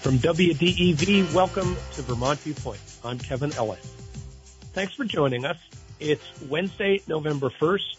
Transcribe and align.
From 0.00 0.16
WDEV, 0.18 1.34
welcome 1.34 1.76
to 1.94 2.02
Vermont 2.02 2.38
Viewpoint. 2.38 2.80
I'm 3.04 3.18
Kevin 3.18 3.52
Ellis. 3.54 3.80
Thanks 4.72 4.94
for 4.94 5.04
joining 5.04 5.44
us. 5.44 5.56
It's 5.98 6.22
Wednesday, 6.48 7.02
November 7.08 7.50
1st, 7.60 7.96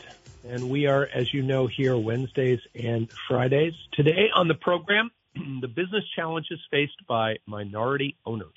and 0.48 0.70
we 0.70 0.88
are, 0.88 1.10
as 1.14 1.34
you 1.34 1.44
know, 1.44 1.68
here 1.68 1.98
Wednesdays 1.98 2.62
and 2.74 3.10
Fridays. 3.28 3.74
Today 3.92 4.30
on 4.34 4.48
the 4.48 4.56
program, 4.56 5.12
the 5.62 5.68
business 5.68 6.06
challenges 6.16 6.60
faced 6.72 7.06
by 7.06 7.36
minority 7.46 8.16
owners 8.26 8.48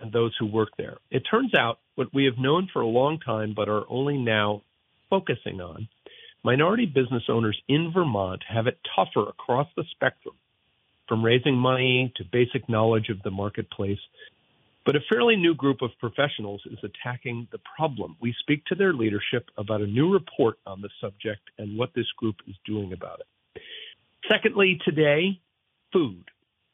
and 0.00 0.10
those 0.10 0.34
who 0.40 0.46
work 0.46 0.70
there. 0.78 0.96
It 1.10 1.24
turns 1.30 1.54
out 1.54 1.78
what 1.94 2.12
we 2.12 2.24
have 2.24 2.38
known 2.38 2.70
for 2.72 2.80
a 2.80 2.86
long 2.86 3.18
time 3.18 3.52
but 3.54 3.68
are 3.68 3.84
only 3.90 4.16
now 4.16 4.62
focusing 5.10 5.60
on 5.60 5.88
minority 6.42 6.86
business 6.86 7.24
owners 7.28 7.60
in 7.68 7.92
Vermont 7.92 8.42
have 8.48 8.66
it 8.66 8.78
tougher 8.96 9.28
across 9.28 9.68
the 9.76 9.84
spectrum 9.90 10.36
from 11.08 11.24
raising 11.24 11.56
money 11.56 12.12
to 12.16 12.24
basic 12.32 12.68
knowledge 12.68 13.08
of 13.08 13.22
the 13.22 13.30
marketplace. 13.30 13.98
But 14.84 14.96
a 14.96 15.00
fairly 15.08 15.36
new 15.36 15.54
group 15.54 15.82
of 15.82 15.90
professionals 15.98 16.62
is 16.66 16.78
attacking 16.82 17.48
the 17.50 17.58
problem. 17.76 18.16
We 18.20 18.34
speak 18.40 18.64
to 18.66 18.76
their 18.76 18.92
leadership 18.92 19.48
about 19.58 19.80
a 19.80 19.86
new 19.86 20.12
report 20.12 20.58
on 20.64 20.80
the 20.80 20.90
subject 21.00 21.42
and 21.58 21.76
what 21.76 21.90
this 21.94 22.06
group 22.16 22.36
is 22.46 22.54
doing 22.64 22.92
about 22.92 23.20
it. 23.20 23.62
Secondly, 24.30 24.78
today, 24.84 25.40
food. 25.92 26.24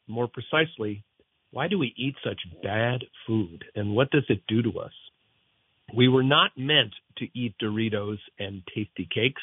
More 0.07 0.27
precisely, 0.27 1.03
why 1.51 1.67
do 1.67 1.79
we 1.79 1.93
eat 1.97 2.15
such 2.23 2.41
bad 2.61 3.03
food 3.25 3.63
and 3.75 3.95
what 3.95 4.11
does 4.11 4.25
it 4.29 4.41
do 4.47 4.61
to 4.61 4.79
us? 4.79 4.91
We 5.95 6.07
were 6.07 6.23
not 6.23 6.51
meant 6.57 6.93
to 7.17 7.27
eat 7.33 7.55
Doritos 7.61 8.17
and 8.39 8.63
Tastykakes 8.75 9.33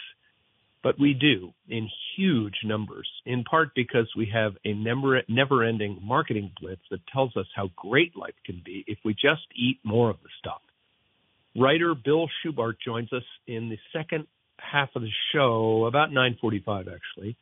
but 0.82 0.98
we 0.98 1.14
do 1.14 1.52
in 1.68 1.88
huge 2.16 2.56
numbers, 2.64 3.08
in 3.26 3.44
part 3.44 3.70
because 3.74 4.08
we 4.16 4.30
have 4.32 4.52
a 4.64 4.72
never, 4.72 5.64
ending 5.64 5.98
marketing 6.02 6.50
blitz 6.60 6.82
that 6.90 7.00
tells 7.12 7.36
us 7.36 7.46
how 7.54 7.70
great 7.76 8.16
life 8.16 8.34
can 8.46 8.62
be 8.64 8.84
if 8.86 8.98
we 9.04 9.12
just 9.12 9.46
eat 9.54 9.78
more 9.84 10.10
of 10.10 10.16
the 10.22 10.28
stuff. 10.38 10.60
Writer 11.56 11.94
Bill 11.94 12.28
Schubart 12.28 12.74
joins 12.84 13.12
us 13.12 13.24
in 13.46 13.68
the 13.68 13.78
second 13.92 14.26
half 14.58 14.90
of 14.94 15.02
the 15.02 15.10
show, 15.32 15.86
about 15.86 16.12
9:45 16.12 16.88
actually, 16.88 17.36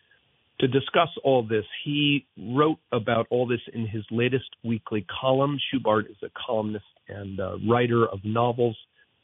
to 0.60 0.66
discuss 0.66 1.10
all 1.22 1.42
this. 1.42 1.66
He 1.84 2.26
wrote 2.36 2.78
about 2.90 3.26
all 3.30 3.46
this 3.46 3.60
in 3.72 3.86
his 3.86 4.04
latest 4.10 4.48
weekly 4.64 5.02
column. 5.20 5.58
Schubart 5.58 6.10
is 6.10 6.16
a 6.22 6.30
columnist 6.30 6.86
and 7.08 7.38
uh, 7.38 7.58
writer 7.68 8.06
of 8.06 8.24
novels, 8.24 8.76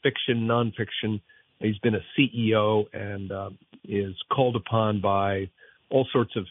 fiction, 0.02 0.46
nonfiction, 0.46 1.20
He's 1.60 1.78
been 1.78 1.94
a 1.94 2.04
CEO 2.18 2.84
and 2.92 3.32
uh, 3.32 3.50
is 3.84 4.14
called 4.32 4.56
upon 4.56 5.00
by 5.00 5.50
all 5.90 6.06
sorts 6.12 6.36
of 6.36 6.46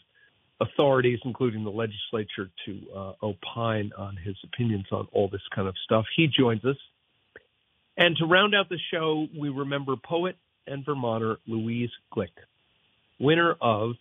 authorities, 0.60 1.18
including 1.24 1.64
the 1.64 1.70
legislature, 1.70 2.50
to 2.66 2.80
uh, 2.94 3.12
opine 3.22 3.92
on 3.96 4.16
his 4.16 4.36
opinions 4.44 4.86
on 4.90 5.08
all 5.12 5.28
this 5.28 5.42
kind 5.54 5.68
of 5.68 5.74
stuff. 5.84 6.04
He 6.16 6.26
joins 6.26 6.64
us. 6.64 6.76
And 7.96 8.16
to 8.16 8.26
round 8.26 8.54
out 8.54 8.68
the 8.68 8.78
show, 8.92 9.26
we 9.38 9.48
remember 9.50 9.94
poet 9.96 10.36
and 10.66 10.84
Vermonter 10.84 11.36
Louise 11.46 11.90
Glück, 12.14 12.30
winner 13.20 13.54
of 13.60 13.92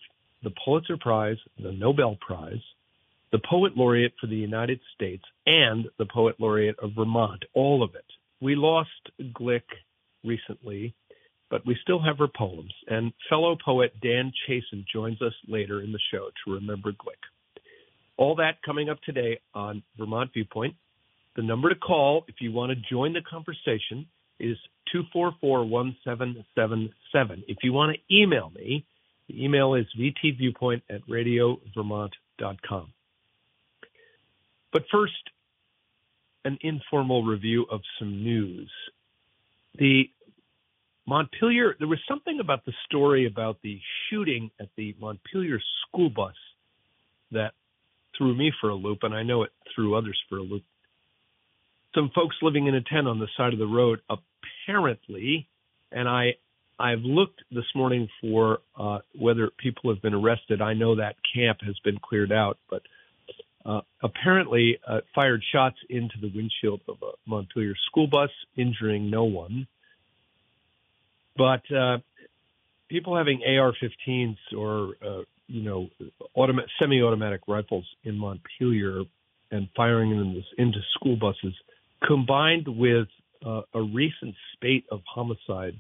the 0.43 0.51
Pulitzer 0.63 0.97
Prize, 0.97 1.37
the 1.61 1.71
Nobel 1.71 2.17
Prize, 2.19 2.61
the 3.31 3.39
Poet 3.39 3.75
Laureate 3.75 4.13
for 4.19 4.27
the 4.27 4.35
United 4.35 4.79
States, 4.95 5.23
and 5.45 5.87
the 5.97 6.05
Poet 6.05 6.35
Laureate 6.39 6.77
of 6.79 6.91
Vermont, 6.95 7.43
all 7.53 7.83
of 7.83 7.95
it. 7.95 8.05
We 8.41 8.55
lost 8.55 8.89
Glück 9.19 9.63
recently, 10.23 10.93
but 11.49 11.65
we 11.65 11.77
still 11.81 12.01
have 12.01 12.17
her 12.17 12.27
poems. 12.27 12.73
And 12.87 13.13
fellow 13.29 13.55
poet 13.63 13.93
Dan 14.01 14.31
Chiasson 14.47 14.85
joins 14.91 15.21
us 15.21 15.33
later 15.47 15.81
in 15.81 15.91
the 15.91 15.99
show 16.11 16.29
to 16.45 16.53
remember 16.53 16.91
Glück. 16.91 17.21
All 18.17 18.35
that 18.35 18.61
coming 18.65 18.89
up 18.89 19.01
today 19.01 19.39
on 19.53 19.83
Vermont 19.97 20.31
Viewpoint. 20.33 20.75
The 21.35 21.41
number 21.41 21.69
to 21.69 21.75
call 21.75 22.25
if 22.27 22.35
you 22.41 22.51
want 22.51 22.71
to 22.71 22.75
join 22.91 23.13
the 23.13 23.21
conversation 23.21 24.05
is 24.39 24.57
244-1777. 24.93 26.43
If 27.47 27.57
you 27.63 27.73
want 27.73 27.95
to 27.95 28.15
email 28.15 28.51
me, 28.51 28.85
the 29.27 29.43
email 29.43 29.73
is 29.75 29.85
vtviewpoint 29.99 30.81
at 30.89 31.01
radiovermont.com. 31.07 32.93
But 34.71 34.83
first, 34.91 35.13
an 36.45 36.57
informal 36.61 37.23
review 37.23 37.65
of 37.71 37.81
some 37.99 38.23
news. 38.23 38.69
The 39.77 40.09
Montpelier, 41.05 41.75
there 41.79 41.87
was 41.87 41.99
something 42.07 42.39
about 42.39 42.65
the 42.65 42.73
story 42.85 43.25
about 43.25 43.57
the 43.63 43.79
shooting 44.09 44.51
at 44.59 44.69
the 44.77 44.95
Montpelier 44.99 45.59
school 45.87 46.09
bus 46.09 46.35
that 47.31 47.53
threw 48.17 48.35
me 48.35 48.51
for 48.61 48.69
a 48.69 48.75
loop, 48.75 48.99
and 49.01 49.13
I 49.13 49.23
know 49.23 49.43
it 49.43 49.51
threw 49.75 49.95
others 49.95 50.19
for 50.29 50.37
a 50.37 50.41
loop. 50.41 50.63
Some 51.95 52.11
folks 52.15 52.35
living 52.41 52.67
in 52.67 52.75
a 52.75 52.81
tent 52.81 53.07
on 53.07 53.19
the 53.19 53.27
side 53.35 53.53
of 53.53 53.59
the 53.59 53.67
road, 53.67 54.01
apparently, 54.09 55.47
and 55.91 56.07
I, 56.07 56.35
I've 56.79 57.01
looked 57.01 57.41
this 57.51 57.65
morning 57.75 58.07
for 58.21 58.59
uh, 58.79 58.99
whether 59.19 59.49
people 59.57 59.93
have 59.93 60.01
been 60.01 60.13
arrested. 60.13 60.61
I 60.61 60.73
know 60.73 60.95
that 60.95 61.15
camp 61.35 61.59
has 61.65 61.75
been 61.83 61.97
cleared 61.99 62.31
out, 62.31 62.57
but 62.69 62.81
uh, 63.65 63.81
apparently 64.01 64.77
uh, 64.87 64.99
fired 65.15 65.43
shots 65.53 65.77
into 65.89 66.15
the 66.21 66.31
windshield 66.33 66.81
of 66.87 66.97
a 67.01 67.11
Montpelier 67.25 67.75
school 67.89 68.07
bus, 68.07 68.29
injuring 68.57 69.09
no 69.09 69.23
one. 69.23 69.67
But 71.37 71.63
uh, 71.71 71.99
people 72.89 73.17
having 73.17 73.41
AR-15s 73.43 74.37
or 74.57 74.95
uh, 75.05 75.21
you 75.47 75.63
know 75.63 75.89
automatic, 76.35 76.69
semi-automatic 76.79 77.41
rifles 77.47 77.85
in 78.03 78.17
Montpelier 78.17 79.03
and 79.51 79.69
firing 79.75 80.09
them 80.11 80.43
into 80.57 80.79
school 80.95 81.15
buses, 81.15 81.53
combined 82.05 82.67
with 82.67 83.07
uh, 83.45 83.61
a 83.73 83.81
recent 83.81 84.35
spate 84.53 84.85
of 84.91 85.01
homicides, 85.05 85.77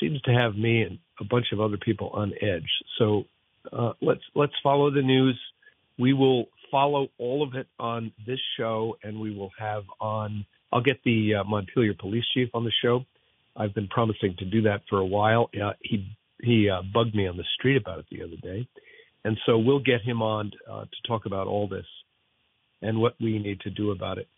seems 0.00 0.20
to 0.22 0.32
have 0.32 0.56
me 0.56 0.82
and 0.82 0.98
a 1.20 1.24
bunch 1.24 1.46
of 1.52 1.60
other 1.60 1.76
people 1.76 2.10
on 2.10 2.32
edge. 2.40 2.68
So 2.98 3.24
uh, 3.72 3.92
let's 4.00 4.22
let's 4.34 4.52
follow 4.62 4.90
the 4.90 5.02
news. 5.02 5.38
We 5.98 6.12
will 6.12 6.46
follow 6.70 7.08
all 7.18 7.42
of 7.42 7.54
it 7.54 7.68
on 7.78 8.12
this 8.26 8.40
show, 8.58 8.96
and 9.02 9.20
we 9.20 9.34
will 9.34 9.50
have 9.58 9.84
on. 10.00 10.44
I'll 10.72 10.82
get 10.82 11.02
the 11.04 11.36
uh, 11.36 11.44
Montpelier 11.44 11.94
police 11.98 12.24
chief 12.34 12.48
on 12.52 12.64
the 12.64 12.72
show 12.82 13.04
I've 13.56 13.74
been 13.74 13.88
promising 13.88 14.34
to 14.38 14.44
do 14.44 14.62
that 14.62 14.82
for 14.88 14.98
a 14.98 15.04
while. 15.04 15.50
Uh, 15.54 15.72
he 15.80 16.06
he 16.42 16.68
uh, 16.68 16.82
bugged 16.92 17.14
me 17.14 17.26
on 17.26 17.36
the 17.36 17.44
street 17.58 17.76
about 17.76 18.00
it 18.00 18.06
the 18.10 18.22
other 18.22 18.36
day, 18.42 18.66
and 19.24 19.38
so 19.46 19.58
we'll 19.58 19.80
get 19.80 20.02
him 20.02 20.22
on 20.22 20.50
uh, 20.70 20.82
to 20.82 21.08
talk 21.08 21.26
about 21.26 21.46
all 21.46 21.68
this 21.68 21.86
and 22.82 22.98
what 22.98 23.14
we 23.20 23.38
need 23.38 23.60
to 23.60 23.70
do 23.70 23.92
about 23.92 24.18
it. 24.18 24.28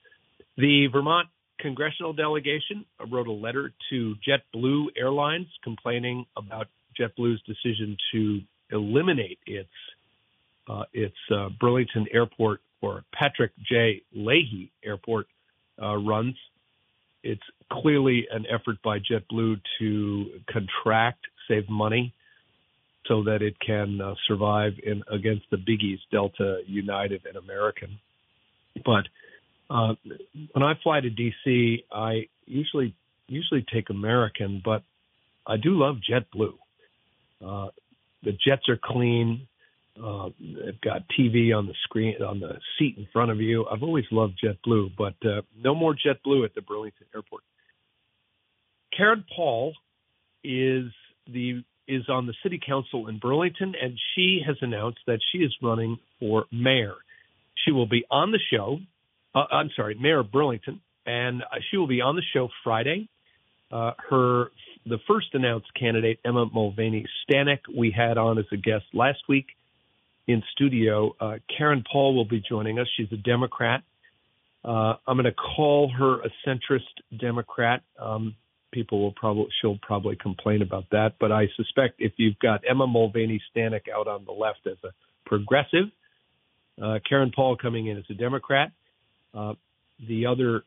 The 0.57 0.89
Vermont 0.93 1.29
congressional 1.59 2.13
delegation 2.13 2.85
wrote 3.11 3.27
a 3.27 3.33
letter 3.33 3.73
to 3.91 4.15
JetBlue 4.29 4.89
Airlines 4.97 5.49
complaining 5.65 6.27
about 6.37 6.69
JetBlue's 7.01 7.41
decision 7.43 7.97
to 8.13 8.41
eliminate 8.71 9.39
its 9.47 9.71
uh, 10.69 10.85
its 10.93 11.17
uh, 11.35 11.49
Burlington 11.61 12.07
Airport 12.13 12.61
or 12.81 13.05
Patrick 13.13 13.53
J. 13.69 14.03
Leahy 14.15 14.71
Airport 14.85 15.27
uh, 15.83 15.97
runs 15.97 16.37
it's 17.27 17.43
clearly 17.73 18.29
an 18.31 18.47
effort 18.49 18.77
by 18.85 18.99
JetBlue 18.99 19.61
to 19.81 20.27
contract, 20.49 21.19
save 21.49 21.69
money, 21.69 22.15
so 23.09 23.25
that 23.25 23.43
it 23.43 23.57
can 23.59 24.01
uh, 24.01 24.15
survive 24.29 24.75
in 24.85 25.03
against 25.11 25.45
the 25.51 25.57
biggies, 25.57 25.99
Delta, 26.13 26.61
United, 26.67 27.27
and 27.27 27.37
American. 27.37 27.99
But 28.85 29.07
uh, 29.69 29.95
when 30.53 30.63
I 30.63 30.75
fly 30.85 31.01
to 31.01 31.11
DC, 31.11 31.83
I 31.91 32.29
usually 32.47 32.95
usually 33.27 33.65
take 33.75 33.91
American, 33.91 34.63
but 34.65 34.85
I 35.45 35.57
do 35.57 35.71
love 35.71 35.97
JetBlue. 36.09 36.55
Uh, 37.45 37.71
the 38.23 38.33
jets 38.33 38.69
are 38.69 38.79
clean. 38.81 39.49
Uh, 40.03 40.29
they've 40.39 40.81
got 40.81 41.03
TV 41.19 41.57
on 41.57 41.67
the 41.67 41.75
screen 41.85 42.17
on 42.23 42.41
the 42.41 42.59
seat 42.79 42.97
in 42.99 43.07
front 43.13 43.31
of 43.31 43.41
you. 43.41 43.67
I've 43.67 43.83
always 43.83 44.05
loved 44.11 44.41
JetBlue, 44.43 44.93
but 44.97 45.15
uh, 45.27 45.43
no 45.59 45.75
more 45.75 45.95
JetBlue 45.95 46.45
at 46.45 46.55
the 46.55 46.63
Burlington 46.63 47.07
Airport. 47.15 47.43
Karen 48.97 49.25
Paul 49.35 49.75
is 50.45 50.87
the 51.27 51.63
is 51.89 52.09
on 52.09 52.27
the 52.27 52.35
city 52.43 52.61
council 52.65 53.09
in 53.09 53.19
Burlington, 53.19 53.75
and 53.81 53.99
she 54.15 54.41
has 54.45 54.57
announced 54.61 54.99
that 55.07 55.21
she 55.31 55.39
is 55.39 55.55
running 55.63 55.99
for 56.19 56.47
mayor. 56.51 56.95
She 57.65 57.71
will 57.71 57.87
be 57.87 58.05
on 58.11 58.33
the 58.33 58.41
show. 58.53 58.79
Uh, 59.35 59.45
I'm 59.53 59.71
sorry, 59.77 59.95
Mayor 59.95 60.21
of 60.21 60.33
Burlington, 60.33 60.81
and 61.05 61.43
she 61.71 61.77
will 61.77 61.87
be 61.87 62.01
on 62.01 62.17
the 62.17 62.23
show 62.33 62.49
Friday. 62.65 63.09
Uh, 63.71 63.93
her 64.11 64.51
the 64.85 64.99
first 65.09 65.29
announced 65.33 65.69
candidate, 65.79 66.21
Emma 66.25 66.47
Mulvaney 66.53 67.07
Stanak, 67.23 67.59
we 67.77 67.91
had 67.91 68.19
on 68.19 68.39
as 68.39 68.45
a 68.53 68.57
guest 68.57 68.85
last 68.93 69.19
week 69.29 69.47
in 70.27 70.43
studio. 70.53 71.15
Uh, 71.21 71.39
Karen 71.57 71.85
Paul 71.91 72.15
will 72.15 72.25
be 72.25 72.43
joining 72.49 72.79
us. 72.79 72.89
She's 72.97 73.13
a 73.13 73.17
Democrat. 73.17 73.83
Uh, 74.65 74.95
I'm 75.07 75.17
going 75.17 75.25
to 75.25 75.33
call 75.33 75.91
her 75.97 76.21
a 76.23 76.31
centrist 76.47 76.81
Democrat. 77.17 77.83
Um, 78.01 78.35
people 78.73 79.01
will 79.01 79.13
probably 79.13 79.47
she'll 79.61 79.79
probably 79.81 80.17
complain 80.17 80.61
about 80.63 80.85
that, 80.91 81.15
but 81.21 81.31
I 81.31 81.49
suspect 81.57 81.95
if 82.01 82.13
you've 82.17 82.39
got 82.41 82.63
Emma 82.69 82.87
Mulvaney 82.87 83.41
Stanak 83.49 83.89
out 83.95 84.09
on 84.09 84.25
the 84.25 84.33
left 84.33 84.67
as 84.67 84.77
a 84.85 84.91
progressive, 85.25 85.87
Uh, 86.83 86.99
Karen 87.09 87.33
Paul 87.35 87.57
coming 87.57 87.87
in 87.87 87.97
as 87.97 88.05
a 88.11 88.15
Democrat. 88.15 88.71
Uh, 89.33 89.55
the 90.09 90.27
other 90.27 90.63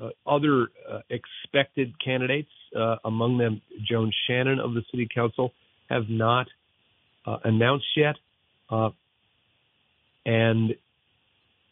uh, 0.00 0.08
other 0.26 0.68
uh, 0.90 1.00
expected 1.10 1.92
candidates, 2.02 2.48
among 3.04 3.36
them 3.36 3.60
Joan 3.86 4.10
Shannon 4.26 4.58
of 4.58 4.72
the 4.72 4.82
City 4.90 5.06
Council, 5.14 5.52
have 5.90 6.08
not 6.08 6.46
announced 7.44 7.86
yet. 7.96 8.16
And 10.24 10.74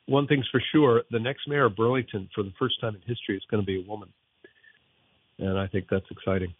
one 0.06 0.26
thing's 0.26 0.48
for 0.50 0.62
sure: 0.72 1.02
the 1.10 1.20
next 1.20 1.48
mayor 1.48 1.66
of 1.66 1.76
Burlington, 1.76 2.28
for 2.34 2.42
the 2.42 2.52
first 2.58 2.80
time 2.80 2.94
in 2.94 3.00
history, 3.06 3.36
is 3.36 3.42
going 3.50 3.62
to 3.62 3.66
be 3.66 3.80
a 3.80 3.88
woman, 3.88 4.08
and 5.38 5.58
I 5.58 5.66
think 5.66 5.86
that's 5.90 6.10
exciting. 6.10 6.54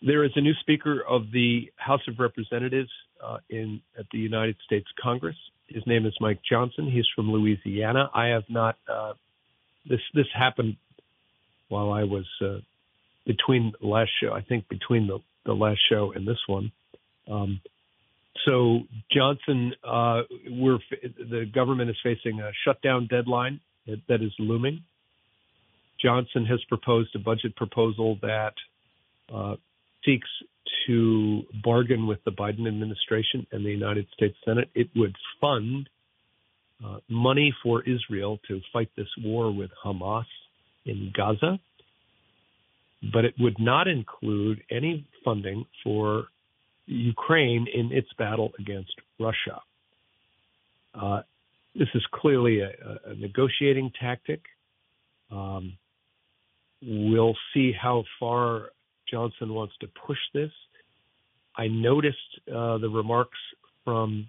There 0.00 0.24
is 0.24 0.30
a 0.36 0.40
new 0.40 0.54
Speaker 0.60 1.02
of 1.08 1.32
the 1.32 1.72
House 1.76 2.02
of 2.06 2.20
Representatives 2.20 2.90
uh, 3.24 3.38
in 3.50 3.80
at 3.98 4.06
the 4.12 4.18
United 4.18 4.56
States 4.64 4.86
Congress. 5.02 5.36
His 5.66 5.82
name 5.86 6.06
is 6.06 6.14
Mike 6.20 6.40
Johnson. 6.48 6.88
He's 6.90 7.06
from 7.16 7.32
Louisiana. 7.32 8.08
I 8.14 8.26
have 8.28 8.44
not. 8.48 8.76
Uh, 8.88 9.14
this 9.88 10.00
this 10.14 10.26
happened 10.32 10.76
while 11.68 11.90
I 11.90 12.04
was 12.04 12.26
uh, 12.40 12.58
between 13.26 13.72
last 13.80 14.10
show. 14.22 14.32
I 14.32 14.42
think 14.42 14.68
between 14.68 15.08
the 15.08 15.18
the 15.44 15.54
last 15.54 15.80
show 15.90 16.12
and 16.14 16.26
this 16.26 16.38
one. 16.46 16.70
Um, 17.28 17.60
so 18.44 18.80
Johnson, 19.12 19.72
uh, 19.84 20.22
we're 20.50 20.78
the 21.02 21.46
government 21.52 21.90
is 21.90 21.96
facing 22.02 22.40
a 22.40 22.50
shutdown 22.64 23.06
deadline 23.10 23.60
that, 23.86 24.22
is 24.22 24.32
looming. 24.38 24.82
Johnson 26.02 26.44
has 26.46 26.60
proposed 26.68 27.14
a 27.16 27.18
budget 27.18 27.56
proposal 27.56 28.18
that 28.22 28.52
uh, 29.34 29.56
seeks 30.04 30.28
to 30.86 31.42
bargain 31.64 32.06
with 32.06 32.22
the 32.24 32.30
Biden 32.30 32.68
administration 32.68 33.46
and 33.52 33.64
the 33.64 33.70
United 33.70 34.06
States 34.14 34.36
Senate. 34.44 34.70
It 34.74 34.88
would 34.94 35.16
fund 35.40 35.88
uh, 36.84 36.98
money 37.08 37.54
for 37.62 37.82
Israel 37.82 38.38
to 38.48 38.60
fight 38.72 38.90
this 38.96 39.08
war 39.22 39.50
with 39.50 39.70
Hamas 39.84 40.26
in 40.84 41.12
Gaza, 41.16 41.58
but 43.12 43.24
it 43.24 43.34
would 43.38 43.58
not 43.58 43.88
include 43.88 44.62
any 44.70 45.06
funding 45.24 45.64
for 45.82 46.26
Ukraine 46.88 47.66
in 47.72 47.92
its 47.92 48.08
battle 48.18 48.52
against 48.58 48.94
Russia. 49.20 49.60
Uh, 50.94 51.20
this 51.74 51.88
is 51.94 52.02
clearly 52.12 52.60
a, 52.60 52.70
a 53.06 53.14
negotiating 53.14 53.92
tactic. 54.00 54.40
Um, 55.30 55.76
we'll 56.82 57.36
see 57.52 57.72
how 57.72 58.04
far 58.18 58.70
Johnson 59.10 59.52
wants 59.52 59.74
to 59.80 59.88
push 60.06 60.18
this. 60.34 60.50
I 61.56 61.68
noticed 61.68 62.16
uh, 62.48 62.78
the 62.78 62.88
remarks 62.88 63.38
from 63.84 64.26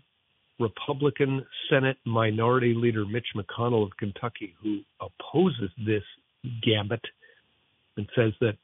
Republican 0.59 1.45
Senate 1.69 1.97
Minority 2.05 2.73
Leader 2.75 3.05
Mitch 3.05 3.27
McConnell 3.35 3.83
of 3.83 3.95
Kentucky, 3.97 4.53
who 4.61 4.81
opposes 4.99 5.71
this 5.85 6.03
gambit 6.61 7.01
and 7.95 8.07
says 8.15 8.33
that 8.41 8.57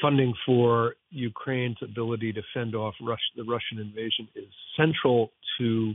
funding 0.00 0.34
for 0.46 0.94
Ukraine's 1.10 1.76
ability 1.82 2.32
to 2.32 2.42
fend 2.54 2.74
off 2.74 2.94
the 3.00 3.44
Russian 3.44 3.78
invasion 3.78 4.28
is 4.34 4.48
central 4.76 5.32
to 5.58 5.94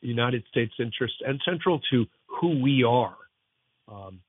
the 0.00 0.08
United 0.08 0.44
States' 0.50 0.72
interests 0.78 1.18
and 1.26 1.40
central 1.44 1.80
to 1.90 2.06
who 2.26 2.60
we 2.62 2.84
are. 2.84 3.16
Um, 3.88 4.20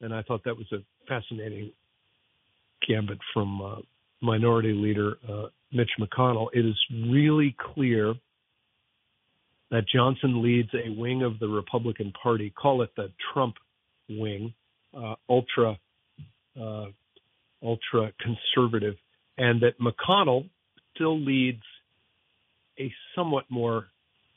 and 0.00 0.14
I 0.14 0.22
thought 0.22 0.44
that 0.44 0.56
was 0.56 0.70
a 0.72 0.78
fascinating 1.08 1.72
gambit 2.86 3.18
from 3.32 3.62
uh, 3.62 3.76
Minority 4.20 4.72
Leader 4.72 5.16
uh, 5.28 5.46
Mitch 5.72 5.90
McConnell, 5.98 6.48
it 6.52 6.66
is 6.66 6.76
really 7.08 7.56
clear 7.74 8.14
that 9.70 9.84
Johnson 9.88 10.42
leads 10.42 10.68
a 10.74 10.90
wing 10.90 11.22
of 11.22 11.38
the 11.38 11.48
Republican 11.48 12.12
Party, 12.22 12.50
call 12.50 12.82
it 12.82 12.90
the 12.96 13.10
Trump 13.32 13.54
wing, 14.08 14.52
uh, 14.94 15.14
ultra 15.30 15.78
uh, 16.60 16.86
ultra 17.62 18.12
conservative, 18.20 18.94
and 19.38 19.62
that 19.62 19.74
McConnell 19.78 20.48
still 20.94 21.18
leads 21.18 21.62
a 22.78 22.92
somewhat 23.14 23.44
more 23.50 23.86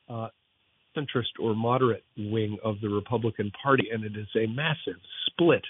uh, 0.10 0.28
centrist 0.96 1.40
or 1.40 1.56
moderate 1.56 2.04
wing 2.18 2.58
of 2.64 2.80
the 2.82 2.90
Republican 2.90 3.52
Party, 3.64 3.90
and 3.92 4.04
it 4.04 4.16
is 4.18 4.28
a 4.36 4.48
massive 4.48 5.00
split 5.28 5.64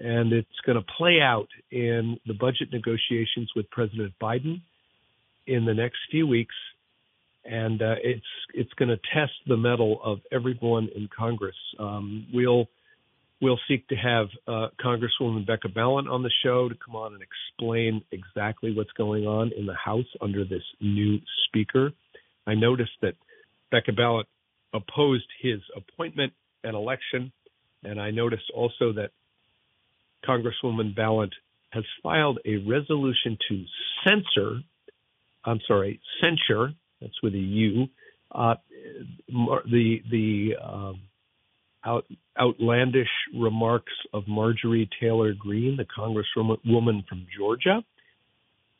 and 0.00 0.32
it's 0.32 0.48
going 0.66 0.76
to 0.76 0.84
play 0.98 1.20
out 1.20 1.48
in 1.70 2.18
the 2.26 2.34
budget 2.34 2.68
negotiations 2.72 3.50
with 3.54 3.70
President 3.70 4.12
Biden 4.20 4.60
in 5.46 5.64
the 5.64 5.74
next 5.74 5.98
few 6.10 6.26
weeks, 6.26 6.54
and 7.44 7.80
uh, 7.80 7.94
it's 8.02 8.26
it's 8.54 8.72
going 8.74 8.88
to 8.88 8.98
test 9.14 9.32
the 9.46 9.56
mettle 9.56 10.00
of 10.02 10.18
everyone 10.32 10.88
in 10.94 11.08
Congress. 11.16 11.56
Um, 11.78 12.26
we'll 12.32 12.66
we'll 13.40 13.58
seek 13.68 13.86
to 13.88 13.96
have 13.96 14.28
uh, 14.46 14.68
Congresswoman 14.82 15.46
Becca 15.46 15.68
Balint 15.68 16.10
on 16.10 16.22
the 16.22 16.30
show 16.42 16.68
to 16.68 16.74
come 16.74 16.96
on 16.96 17.14
and 17.14 17.22
explain 17.22 18.02
exactly 18.12 18.74
what's 18.74 18.92
going 18.92 19.26
on 19.26 19.52
in 19.56 19.66
the 19.66 19.74
House 19.74 20.06
under 20.20 20.44
this 20.44 20.62
new 20.80 21.18
Speaker. 21.48 21.92
I 22.46 22.54
noticed 22.54 22.92
that 23.02 23.14
Becca 23.70 23.92
Balint 23.92 24.24
opposed 24.72 25.26
his 25.40 25.60
appointment 25.76 26.32
and 26.62 26.74
election, 26.74 27.32
and 27.82 28.00
I 28.00 28.10
noticed 28.10 28.50
also 28.54 28.92
that 28.94 29.10
Congresswoman 30.26 30.96
Balint 30.96 31.32
has 31.70 31.84
filed 32.02 32.38
a 32.44 32.56
resolution 32.56 33.36
to 33.48 33.64
censor, 34.04 34.60
I'm 35.44 35.60
sorry, 35.66 36.00
censure, 36.20 36.72
that's 37.00 37.22
with 37.22 37.34
a 37.34 37.38
U, 37.38 37.86
uh, 38.30 38.54
the 39.28 39.98
the 40.10 40.54
um, 40.62 41.00
out, 41.84 42.04
outlandish 42.38 43.08
remarks 43.38 43.92
of 44.12 44.24
Marjorie 44.26 44.88
Taylor 45.00 45.34
Greene, 45.34 45.76
the 45.76 45.84
Congresswoman 45.84 47.06
from 47.06 47.26
Georgia. 47.36 47.84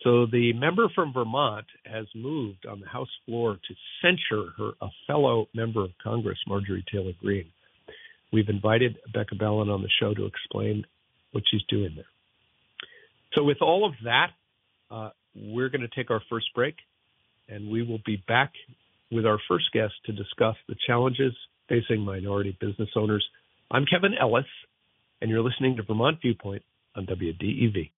So 0.02 0.26
the 0.26 0.52
member 0.52 0.88
from 0.94 1.12
Vermont 1.12 1.66
has 1.86 2.06
moved 2.14 2.66
on 2.66 2.80
the 2.80 2.86
House 2.86 3.08
floor 3.24 3.54
to 3.54 3.74
censure 4.02 4.50
her 4.58 4.72
a 4.82 4.88
fellow 5.06 5.46
member 5.54 5.82
of 5.82 5.90
Congress, 6.02 6.38
Marjorie 6.46 6.84
Taylor 6.92 7.12
Greene. 7.20 7.50
We've 8.32 8.48
invited 8.48 8.98
Becca 9.12 9.36
Balint 9.36 9.72
on 9.72 9.82
the 9.82 9.88
show 10.00 10.12
to 10.12 10.26
explain 10.26 10.84
what 11.32 11.44
she's 11.50 11.62
doing 11.68 11.92
there. 11.96 12.04
So, 13.34 13.44
with 13.44 13.58
all 13.62 13.86
of 13.86 13.94
that, 14.04 14.28
uh, 14.90 15.10
we're 15.34 15.68
going 15.68 15.80
to 15.80 15.88
take 15.88 16.10
our 16.10 16.22
first 16.28 16.46
break, 16.54 16.74
and 17.48 17.70
we 17.70 17.82
will 17.82 18.00
be 18.04 18.22
back 18.28 18.52
with 19.10 19.24
our 19.24 19.38
first 19.48 19.66
guest 19.72 19.94
to 20.06 20.12
discuss 20.12 20.56
the 20.68 20.76
challenges 20.86 21.32
facing 21.68 22.00
minority 22.00 22.56
business 22.60 22.90
owners. 22.96 23.26
I'm 23.70 23.86
Kevin 23.86 24.14
Ellis, 24.20 24.44
and 25.20 25.30
you're 25.30 25.42
listening 25.42 25.76
to 25.76 25.82
Vermont 25.82 26.18
Viewpoint 26.20 26.62
on 26.94 27.06
WDEV. 27.06 27.90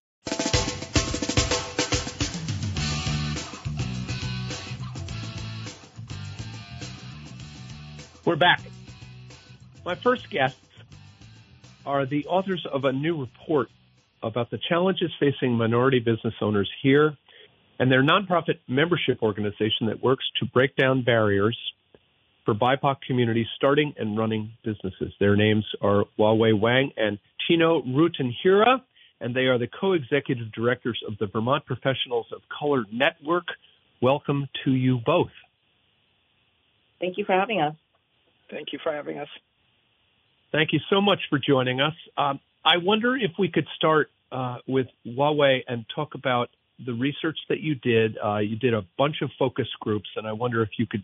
We're 8.24 8.36
back. 8.36 8.60
My 9.84 9.94
first 9.94 10.28
guests 10.30 10.58
are 11.84 12.06
the 12.06 12.26
authors 12.26 12.66
of 12.72 12.84
a 12.84 12.92
new 12.92 13.20
report 13.20 13.68
about 14.20 14.50
the 14.50 14.58
challenges 14.68 15.12
facing 15.20 15.52
minority 15.52 16.00
business 16.00 16.34
owners 16.40 16.68
here 16.82 17.16
and 17.78 17.90
their 17.90 18.02
nonprofit 18.02 18.58
membership 18.66 19.22
organization 19.22 19.86
that 19.86 20.02
works 20.02 20.24
to 20.40 20.46
break 20.46 20.74
down 20.74 21.02
barriers 21.02 21.56
for 22.46 22.54
BIPOC 22.54 22.96
communities 23.06 23.48
starting 23.56 23.92
and 23.98 24.16
running 24.16 24.52
businesses. 24.64 25.12
Their 25.20 25.36
names 25.36 25.66
are 25.82 26.04
Huawei 26.18 26.58
Wang 26.58 26.92
and 26.96 27.18
Tino 27.46 27.82
Rutanhira, 27.82 28.80
and 29.20 29.34
they 29.34 29.46
are 29.46 29.58
the 29.58 29.68
co-executive 29.68 30.52
directors 30.52 30.98
of 31.06 31.18
the 31.18 31.26
Vermont 31.26 31.66
Professionals 31.66 32.26
of 32.32 32.40
Color 32.56 32.84
Network. 32.92 33.46
Welcome 34.00 34.48
to 34.64 34.70
you 34.70 35.00
both. 35.04 35.30
Thank 37.00 37.18
you 37.18 37.24
for 37.24 37.32
having 37.32 37.60
us. 37.60 37.74
Thank 38.50 38.68
you 38.72 38.78
for 38.82 38.92
having 38.92 39.18
us. 39.18 39.28
Thank 40.52 40.72
you 40.72 40.78
so 40.88 41.00
much 41.00 41.18
for 41.28 41.38
joining 41.38 41.80
us. 41.80 41.94
Um, 42.16 42.38
I 42.64 42.76
wonder 42.78 43.16
if 43.16 43.32
we 43.38 43.50
could 43.50 43.66
start 43.76 44.08
uh, 44.30 44.58
with 44.68 44.86
Huawei 45.04 45.60
and 45.66 45.84
talk 45.94 46.14
about 46.14 46.48
the 46.84 46.92
research 46.92 47.38
that 47.48 47.60
you 47.60 47.74
did. 47.74 48.16
Uh, 48.24 48.38
you 48.38 48.56
did 48.56 48.72
a 48.72 48.82
bunch 48.96 49.16
of 49.22 49.30
focus 49.38 49.66
groups, 49.80 50.08
and 50.16 50.26
I 50.26 50.32
wonder 50.32 50.62
if 50.62 50.70
you 50.78 50.86
could 50.86 51.02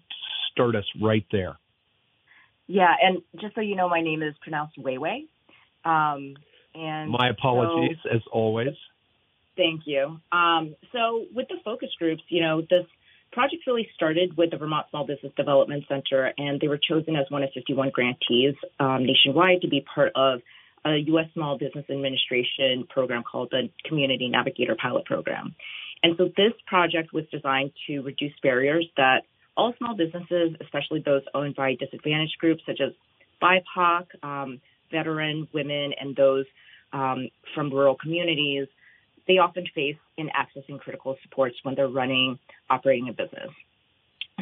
start 0.52 0.76
us 0.76 0.84
right 1.00 1.26
there. 1.32 1.58
Yeah, 2.66 2.94
and 3.02 3.18
just 3.40 3.54
so 3.54 3.60
you 3.60 3.76
know, 3.76 3.88
my 3.88 4.00
name 4.00 4.22
is 4.22 4.34
pronounced 4.40 4.78
Weiwei. 4.78 5.26
Um, 5.84 6.36
and 6.74 7.10
my 7.10 7.28
apologies, 7.28 7.98
so, 8.02 8.10
as 8.10 8.22
always. 8.30 8.74
Thank 9.56 9.82
you. 9.84 10.20
Um, 10.30 10.74
so 10.92 11.26
with 11.34 11.48
the 11.48 11.56
focus 11.64 11.90
groups, 11.98 12.22
you 12.28 12.40
know, 12.40 12.60
this 12.62 12.86
project 13.32 13.64
really 13.66 13.88
started 13.94 14.36
with 14.36 14.50
the 14.50 14.56
Vermont 14.56 14.86
Small 14.90 15.06
Business 15.06 15.32
Development 15.36 15.84
Center, 15.88 16.32
and 16.38 16.60
they 16.60 16.68
were 16.68 16.78
chosen 16.78 17.16
as 17.16 17.26
one 17.30 17.42
of 17.42 17.50
51 17.54 17.90
grantees 17.90 18.54
um, 18.78 19.04
nationwide 19.04 19.62
to 19.62 19.68
be 19.68 19.84
part 19.94 20.12
of 20.14 20.40
a 20.84 20.96
U.S. 21.06 21.26
Small 21.34 21.58
Business 21.58 21.84
Administration 21.90 22.86
program 22.88 23.22
called 23.22 23.48
the 23.50 23.68
Community 23.84 24.28
Navigator 24.28 24.76
Pilot 24.80 25.04
Program. 25.04 25.54
And 26.02 26.16
so 26.16 26.24
this 26.36 26.52
project 26.66 27.12
was 27.12 27.24
designed 27.30 27.72
to 27.86 28.00
reduce 28.00 28.32
barriers 28.42 28.86
that 28.96 29.22
all 29.56 29.74
small 29.78 29.96
businesses, 29.96 30.54
especially 30.60 31.02
those 31.04 31.22
owned 31.34 31.54
by 31.54 31.74
disadvantaged 31.74 32.38
groups 32.38 32.62
such 32.66 32.80
as 32.80 32.92
BIPOC, 33.42 34.06
um, 34.22 34.60
veteran 34.90 35.48
women, 35.52 35.92
and 36.00 36.14
those 36.16 36.46
um, 36.92 37.28
from 37.54 37.70
rural 37.70 37.96
communities, 37.96 38.68
they 39.26 39.38
often 39.38 39.66
face 39.74 39.96
in 40.16 40.28
accessing 40.28 40.78
critical 40.80 41.16
supports 41.22 41.56
when 41.62 41.74
they're 41.74 41.88
running, 41.88 42.38
operating 42.68 43.08
a 43.08 43.12
business. 43.12 43.50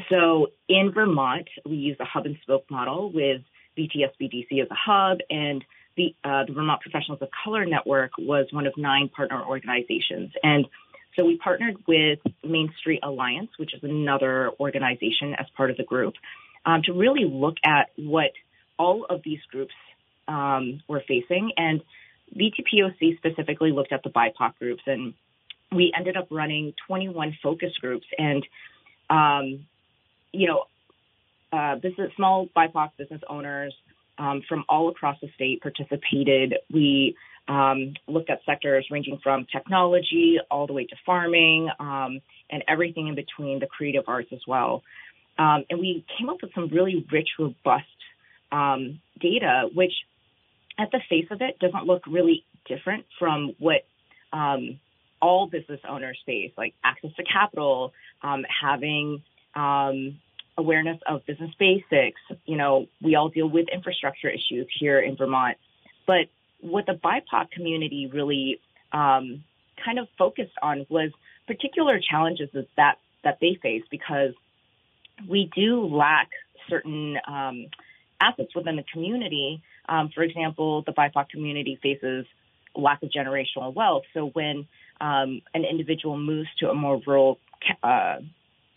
So 0.08 0.48
in 0.68 0.92
Vermont, 0.92 1.48
we 1.68 1.76
use 1.76 1.96
a 2.00 2.04
hub 2.04 2.26
and 2.26 2.36
spoke 2.42 2.70
model 2.70 3.12
with 3.12 3.42
VTSBDC 3.76 4.62
as 4.62 4.68
a 4.70 4.74
hub, 4.74 5.18
and 5.28 5.64
the, 5.96 6.14
uh, 6.24 6.44
the 6.46 6.52
Vermont 6.52 6.80
Professionals 6.80 7.20
of 7.20 7.28
Color 7.44 7.66
Network 7.66 8.12
was 8.18 8.46
one 8.52 8.66
of 8.66 8.72
nine 8.76 9.08
partner 9.08 9.42
organizations. 9.42 10.32
And 10.42 10.66
so 11.20 11.26
we 11.26 11.36
partnered 11.36 11.76
with 11.86 12.18
Main 12.42 12.72
Street 12.78 13.00
Alliance, 13.02 13.50
which 13.58 13.74
is 13.74 13.80
another 13.82 14.50
organization 14.58 15.34
as 15.38 15.46
part 15.54 15.70
of 15.70 15.76
the 15.76 15.84
group, 15.84 16.14
um, 16.64 16.80
to 16.84 16.94
really 16.94 17.24
look 17.24 17.56
at 17.62 17.90
what 17.96 18.30
all 18.78 19.04
of 19.04 19.20
these 19.22 19.40
groups 19.50 19.74
um, 20.28 20.82
were 20.88 21.02
facing. 21.06 21.52
And 21.58 21.82
VTPOC 22.34 23.18
specifically 23.18 23.70
looked 23.70 23.92
at 23.92 24.02
the 24.02 24.08
BIPOC 24.08 24.58
groups, 24.58 24.82
and 24.86 25.12
we 25.70 25.92
ended 25.94 26.16
up 26.16 26.28
running 26.30 26.72
21 26.86 27.36
focus 27.42 27.72
groups. 27.78 28.06
And, 28.16 28.46
um, 29.10 29.66
you 30.32 30.46
know, 30.46 30.64
uh, 31.52 31.76
business, 31.76 32.12
small 32.16 32.48
BIPOC 32.56 32.92
business 32.96 33.20
owners 33.28 33.74
um, 34.16 34.42
from 34.48 34.64
all 34.70 34.88
across 34.88 35.18
the 35.20 35.28
state 35.34 35.60
participated. 35.60 36.54
We 36.72 37.16
um, 37.50 37.94
looked 38.06 38.30
at 38.30 38.38
sectors 38.46 38.86
ranging 38.92 39.18
from 39.22 39.44
technology 39.52 40.38
all 40.50 40.68
the 40.68 40.72
way 40.72 40.86
to 40.86 40.96
farming 41.04 41.68
um, 41.80 42.20
and 42.48 42.62
everything 42.68 43.08
in 43.08 43.16
between, 43.16 43.58
the 43.58 43.66
creative 43.66 44.04
arts 44.06 44.28
as 44.32 44.38
well. 44.46 44.84
Um, 45.36 45.64
and 45.68 45.80
we 45.80 46.04
came 46.16 46.28
up 46.28 46.36
with 46.42 46.54
some 46.54 46.68
really 46.68 47.04
rich, 47.10 47.30
robust 47.40 47.86
um, 48.52 49.00
data, 49.20 49.68
which 49.74 49.92
at 50.78 50.92
the 50.92 51.00
face 51.08 51.26
of 51.32 51.42
it 51.42 51.58
doesn't 51.58 51.86
look 51.86 52.06
really 52.06 52.44
different 52.66 53.04
from 53.18 53.56
what 53.58 53.84
um, 54.32 54.78
all 55.20 55.48
business 55.48 55.80
owners 55.88 56.18
face, 56.24 56.52
like 56.56 56.74
access 56.84 57.10
to 57.16 57.24
capital, 57.24 57.92
um, 58.22 58.44
having 58.62 59.22
awareness 60.56 61.00
of 61.08 61.26
business 61.26 61.50
basics. 61.58 62.20
You 62.46 62.56
know, 62.56 62.86
we 63.02 63.16
all 63.16 63.28
deal 63.28 63.48
with 63.48 63.66
infrastructure 63.72 64.28
issues 64.28 64.68
here 64.78 65.00
in 65.00 65.16
Vermont, 65.16 65.56
but 66.06 66.26
what 66.60 66.86
the 66.86 66.92
BIPOC 66.92 67.50
community 67.50 68.10
really 68.12 68.60
um, 68.92 69.44
kind 69.84 69.98
of 69.98 70.08
focused 70.18 70.52
on 70.62 70.86
was 70.88 71.10
particular 71.46 72.00
challenges 72.00 72.48
that 72.76 72.98
that 73.24 73.38
they 73.40 73.58
face 73.62 73.82
because 73.90 74.32
we 75.28 75.50
do 75.54 75.84
lack 75.84 76.30
certain 76.68 77.18
um, 77.26 77.66
assets 78.20 78.54
within 78.54 78.76
the 78.76 78.84
community. 78.92 79.62
Um, 79.88 80.10
for 80.14 80.22
example, 80.22 80.82
the 80.86 80.92
BIPOC 80.92 81.28
community 81.28 81.78
faces 81.82 82.26
lack 82.74 83.02
of 83.02 83.10
generational 83.10 83.74
wealth. 83.74 84.04
So 84.14 84.26
when 84.32 84.66
um, 85.00 85.42
an 85.54 85.64
individual 85.64 86.16
moves 86.16 86.48
to 86.60 86.70
a 86.70 86.74
more 86.74 87.00
rural 87.06 87.38
uh, 87.82 88.16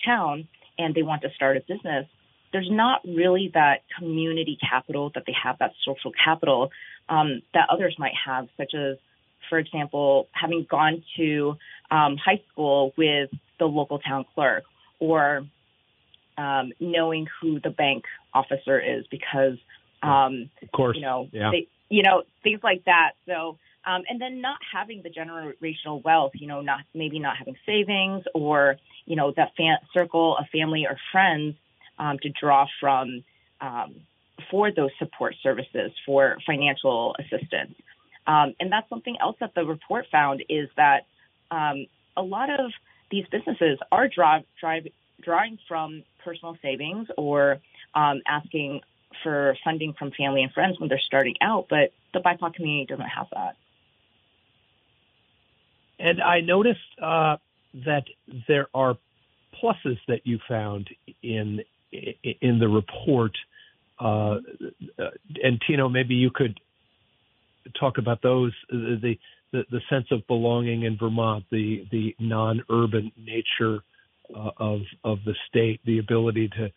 town 0.06 0.48
and 0.78 0.96
they 0.96 1.04
want 1.04 1.22
to 1.22 1.30
start 1.36 1.58
a 1.58 1.62
business, 1.62 2.08
there's 2.52 2.70
not 2.70 3.02
really 3.06 3.52
that 3.54 3.82
community 3.98 4.58
capital 4.70 5.12
that 5.16 5.24
they 5.26 5.36
have, 5.44 5.58
that 5.60 5.72
social 5.86 6.12
capital 6.12 6.72
um, 7.10 7.42
that 7.54 7.68
others 7.70 7.96
might 7.98 8.14
have, 8.26 8.48
such 8.58 8.74
as, 8.74 8.98
for 9.50 9.60
example, 9.60 10.28
having 10.32 10.66
gone 10.70 11.04
to 11.18 11.58
um, 11.92 12.18
high 12.18 12.42
school 12.52 12.94
with 12.98 13.30
the 13.60 13.66
local 13.66 14.00
town 14.00 14.26
clerk 14.34 14.64
or 15.00 15.46
um, 16.38 16.72
knowing 16.80 17.28
who 17.42 17.60
the 17.60 17.70
bank 17.70 18.06
officer 18.34 18.80
is 18.80 19.06
because, 19.12 19.58
um, 20.02 20.50
of 20.62 20.72
course, 20.72 20.96
you 20.98 21.04
know, 21.04 21.28
yeah. 21.32 21.52
they, 21.52 21.68
you 21.90 22.04
know, 22.04 22.24
things 22.42 22.62
like 22.64 22.84
that. 22.86 23.12
So, 23.28 23.58
um, 23.86 24.04
and 24.08 24.20
then 24.20 24.42
not 24.42 24.58
having 24.74 25.04
the 25.04 25.10
generational 25.10 26.04
wealth, 26.04 26.32
you 26.36 26.48
know, 26.48 26.62
not 26.62 26.80
maybe 26.94 27.20
not 27.20 27.38
having 27.38 27.56
savings 27.66 28.24
or 28.34 28.78
you 29.06 29.16
know 29.16 29.34
that 29.36 29.52
fan- 29.58 29.80
circle 29.94 30.38
of 30.38 30.46
family 30.52 30.86
or 30.90 30.98
friends 31.12 31.56
um, 32.00 32.18
to 32.20 32.30
draw 32.30 32.66
from 32.80 33.24
um, 33.62 33.96
for 34.50 34.72
those 34.72 34.92
support 35.00 35.36
services 35.42 35.92
for 36.06 36.38
financial 36.46 37.16
assistance. 37.20 37.76
Um, 38.26 38.54
and 38.60 38.72
that's 38.72 38.90
something 38.90 39.18
else 39.20 39.36
that 39.40 39.54
the 39.56 39.66
report 39.66 40.06
found 40.12 40.44
is 40.50 40.70
that 40.78 41.06
um, 41.52 41.86
a 42.16 42.22
lot 42.22 42.50
of 42.50 42.72
these 43.12 43.26
businesses 43.32 43.80
are 43.92 44.08
draw- 44.08 44.42
drawing 45.22 45.60
from 45.68 46.04
personal 46.24 46.58
savings 46.62 47.08
or 47.18 47.60
um, 47.94 48.22
asking 48.28 48.82
for 49.22 49.56
funding 49.64 49.94
from 49.94 50.12
family 50.12 50.42
and 50.42 50.52
friends 50.52 50.80
when 50.80 50.90
they're 50.90 51.00
starting 51.00 51.36
out, 51.42 51.68
but 51.70 51.94
the 52.14 52.20
BIPOC 52.20 52.56
community 52.56 52.86
doesn't 52.88 53.06
have 53.06 53.28
that. 53.34 53.56
And 56.00 56.22
I 56.22 56.42
noticed 56.42 56.80
uh, 57.02 57.38
that 57.86 58.06
there 58.48 58.68
are 58.74 58.98
pluses 59.62 60.00
that 60.08 60.26
you 60.26 60.40
found 60.48 60.90
in 61.22 61.64
in 61.92 62.60
the 62.60 62.68
report. 62.68 63.38
Uh, 64.04 64.40
and 65.42 65.62
Tino, 65.66 65.88
maybe 65.88 66.16
you 66.16 66.30
could 66.30 66.60
talk 67.80 67.98
about 67.98 68.22
those 68.22 68.52
the, 68.70 69.16
the 69.52 69.64
the 69.72 69.82
sense 69.90 70.08
of 70.12 70.26
belonging 70.28 70.84
in 70.84 70.98
Vermont, 70.98 71.46
the 71.52 71.86
the 71.92 72.16
non-urban 72.20 73.12
nature 73.18 73.80
uh, 74.36 74.52
of 74.58 74.82
of 75.04 75.20
the 75.26 75.36
state, 75.48 75.80
the 75.86 76.00
ability 76.00 76.50
to 76.50 76.70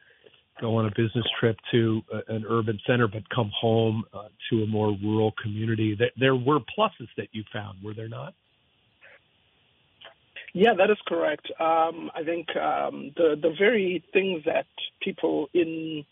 go 0.60 0.76
on 0.76 0.86
a 0.86 0.90
business 0.90 1.24
trip 1.38 1.56
to 1.70 2.02
an 2.28 2.44
urban 2.48 2.78
center 2.86 3.06
but 3.06 3.28
come 3.28 3.50
home 3.58 4.04
uh, 4.14 4.28
to 4.48 4.62
a 4.62 4.66
more 4.66 4.96
rural 5.02 5.32
community. 5.42 5.98
There 6.18 6.34
were 6.34 6.60
pluses 6.60 7.08
that 7.16 7.28
you 7.32 7.44
found, 7.52 7.82
were 7.82 7.92
there 7.92 8.08
not? 8.08 8.34
Yeah, 10.54 10.72
that 10.78 10.90
is 10.90 10.96
correct. 11.06 11.46
Um, 11.60 12.10
I 12.14 12.22
think 12.24 12.48
um, 12.56 13.12
the 13.16 13.36
the 13.40 13.54
very 13.58 14.02
things 14.12 14.42
that 14.46 14.66
people 15.02 15.48
in 15.52 16.04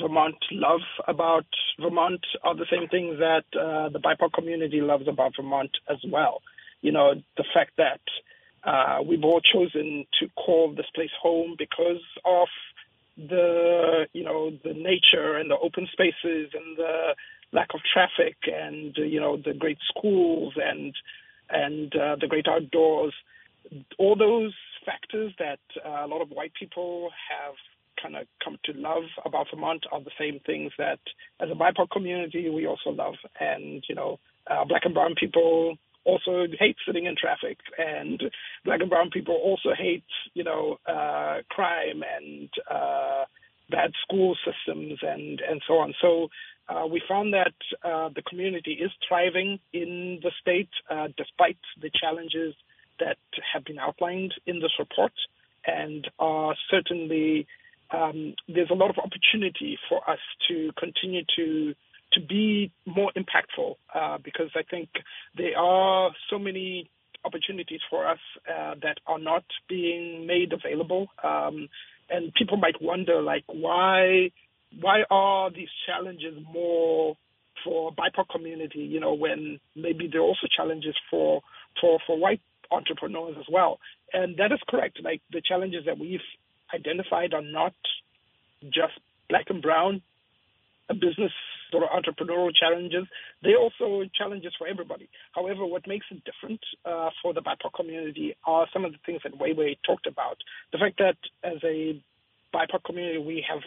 Vermont 0.00 0.36
love 0.52 0.80
about 1.06 1.46
Vermont 1.80 2.24
are 2.42 2.54
the 2.54 2.66
same 2.70 2.88
things 2.88 3.18
that 3.18 3.44
uh, 3.58 3.88
the 3.88 4.00
BIPOC 4.00 4.32
community 4.32 4.80
loves 4.80 5.08
about 5.08 5.32
Vermont 5.36 5.70
as 5.88 5.98
well. 6.10 6.42
You 6.80 6.92
know, 6.92 7.14
the 7.36 7.44
fact 7.54 7.72
that 7.78 8.00
uh, 8.64 9.02
we've 9.04 9.24
all 9.24 9.40
chosen 9.40 10.06
to 10.20 10.28
call 10.36 10.74
this 10.74 10.86
place 10.94 11.10
home 11.20 11.54
because 11.58 12.02
of 12.24 12.48
the 13.16 14.06
you 14.12 14.22
know 14.22 14.50
the 14.62 14.74
nature 14.74 15.36
and 15.36 15.50
the 15.50 15.58
open 15.58 15.88
spaces 15.90 16.50
and 16.54 16.76
the 16.76 17.14
lack 17.52 17.68
of 17.74 17.80
traffic 17.92 18.36
and 18.46 18.96
you 18.96 19.18
know 19.18 19.36
the 19.36 19.54
great 19.54 19.78
schools 19.88 20.54
and 20.56 20.94
and 21.50 21.96
uh, 21.96 22.14
the 22.20 22.28
great 22.28 22.46
outdoors 22.46 23.12
all 23.98 24.16
those 24.16 24.54
factors 24.84 25.32
that 25.38 25.58
uh, 25.84 26.04
a 26.04 26.06
lot 26.06 26.22
of 26.22 26.30
white 26.30 26.52
people 26.54 27.10
have 27.28 27.54
kind 28.00 28.16
of 28.16 28.26
come 28.42 28.58
to 28.64 28.72
love 28.72 29.04
about 29.24 29.46
Vermont 29.52 29.84
are 29.92 30.00
the 30.00 30.10
same 30.18 30.40
things 30.46 30.72
that, 30.78 31.00
as 31.40 31.48
a 31.50 31.54
BIPOC 31.54 31.90
community, 31.90 32.48
we 32.48 32.66
also 32.66 32.90
love. 32.90 33.14
And 33.40 33.84
you 33.88 33.94
know, 33.94 34.18
uh, 34.50 34.64
black 34.64 34.82
and 34.84 34.94
brown 34.94 35.14
people 35.18 35.76
also 36.04 36.46
hate 36.58 36.76
sitting 36.86 37.06
in 37.06 37.16
traffic, 37.16 37.58
and 37.76 38.22
black 38.64 38.80
and 38.80 38.90
brown 38.90 39.10
people 39.10 39.34
also 39.34 39.70
hate, 39.76 40.04
you 40.34 40.44
know, 40.44 40.78
uh, 40.86 41.38
crime 41.50 42.02
and 42.16 42.48
uh, 42.70 43.24
bad 43.70 43.92
school 44.02 44.36
systems 44.44 44.98
and 45.02 45.40
and 45.40 45.62
so 45.66 45.74
on. 45.74 45.94
So. 46.00 46.28
Uh, 46.70 46.86
we 46.86 47.00
found 47.08 47.32
that 47.32 47.54
uh, 47.82 48.10
the 48.14 48.20
community 48.28 48.72
is 48.72 48.90
thriving 49.08 49.58
in 49.72 50.20
the 50.22 50.30
state 50.38 50.68
uh, 50.90 51.08
despite 51.16 51.56
the 51.80 51.90
challenges 51.98 52.54
that 53.00 53.16
have 53.54 53.64
been 53.64 53.78
outlined 53.78 54.34
in 54.46 54.60
this 54.60 54.72
report 54.78 55.12
and 55.66 56.08
are 56.18 56.54
certainly 56.70 57.46
um, 57.90 58.34
there's 58.48 58.70
a 58.70 58.74
lot 58.74 58.90
of 58.90 58.96
opportunity 58.98 59.78
for 59.88 60.08
us 60.08 60.18
to 60.48 60.70
continue 60.78 61.22
to 61.36 61.74
to 62.14 62.20
be 62.26 62.72
more 62.86 63.12
impactful 63.16 63.74
uh, 63.94 64.16
because 64.24 64.50
I 64.56 64.62
think 64.62 64.88
there 65.36 65.58
are 65.58 66.10
so 66.30 66.38
many 66.38 66.88
opportunities 67.24 67.80
for 67.90 68.08
us 68.08 68.18
uh, 68.48 68.74
that 68.82 68.96
are 69.06 69.18
not 69.18 69.44
being 69.68 70.26
made 70.26 70.52
available, 70.54 71.08
um, 71.22 71.68
and 72.08 72.32
people 72.34 72.56
might 72.56 72.80
wonder 72.80 73.20
like 73.20 73.44
why 73.46 74.30
why 74.80 75.02
are 75.10 75.50
these 75.50 75.68
challenges 75.86 76.34
more 76.52 77.16
for 77.64 77.92
BIPOC 77.92 78.28
community? 78.30 78.80
You 78.80 79.00
know, 79.00 79.14
when 79.14 79.60
maybe 79.76 80.08
there 80.10 80.20
are 80.20 80.24
also 80.24 80.46
challenges 80.54 80.94
for 81.10 81.42
for 81.80 81.98
for 82.06 82.18
white 82.18 82.40
entrepreneurs 82.70 83.36
as 83.38 83.46
well. 83.50 83.78
And 84.12 84.36
that 84.36 84.52
is 84.52 84.60
correct. 84.68 85.00
Like 85.02 85.20
the 85.32 85.42
challenges 85.46 85.84
that 85.86 85.98
we've 85.98 86.20
identified 86.74 87.34
are 87.34 87.42
not 87.42 87.74
just 88.64 88.98
black 89.28 89.46
and 89.48 89.62
brown 89.62 90.02
business 90.94 91.32
sort 91.70 91.84
of 91.84 91.90
entrepreneurial 91.90 92.50
challenges. 92.54 93.04
They're 93.42 93.58
also 93.58 94.08
challenges 94.14 94.52
for 94.56 94.66
everybody. 94.66 95.08
However, 95.32 95.66
what 95.66 95.86
makes 95.86 96.06
it 96.10 96.22
different 96.24 96.60
uh, 96.84 97.10
for 97.22 97.34
the 97.34 97.42
BIPOC 97.42 97.74
community 97.74 98.36
are 98.46 98.66
some 98.72 98.84
of 98.84 98.92
the 98.92 98.98
things 99.04 99.20
that 99.24 99.38
Weiwei 99.38 99.76
talked 99.86 100.06
about. 100.06 100.38
The 100.72 100.78
fact 100.78 100.98
that 100.98 101.16
as 101.44 101.58
a 101.62 102.02
BIPOC 102.54 102.84
community, 102.84 103.18
we 103.18 103.44
have 103.48 103.60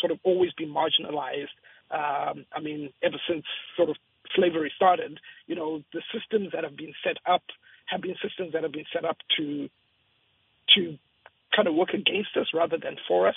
sort 0.00 0.12
of 0.12 0.18
always 0.22 0.52
been 0.52 0.72
marginalized. 0.72 1.56
Um, 1.90 2.46
I 2.54 2.60
mean, 2.62 2.90
ever 3.02 3.20
since 3.28 3.44
sort 3.76 3.90
of 3.90 3.96
slavery 4.36 4.72
started, 4.76 5.18
you 5.46 5.56
know, 5.56 5.82
the 5.92 6.02
systems 6.14 6.50
that 6.52 6.62
have 6.62 6.76
been 6.76 6.94
set 7.04 7.16
up 7.26 7.42
have 7.86 8.00
been 8.00 8.14
systems 8.22 8.52
that 8.52 8.62
have 8.62 8.72
been 8.72 8.86
set 8.92 9.04
up 9.04 9.16
to 9.36 9.68
to 10.76 10.96
kind 11.54 11.68
of 11.68 11.74
work 11.74 11.90
against 11.90 12.36
us 12.36 12.48
rather 12.54 12.78
than 12.78 12.96
for 13.08 13.28
us. 13.28 13.36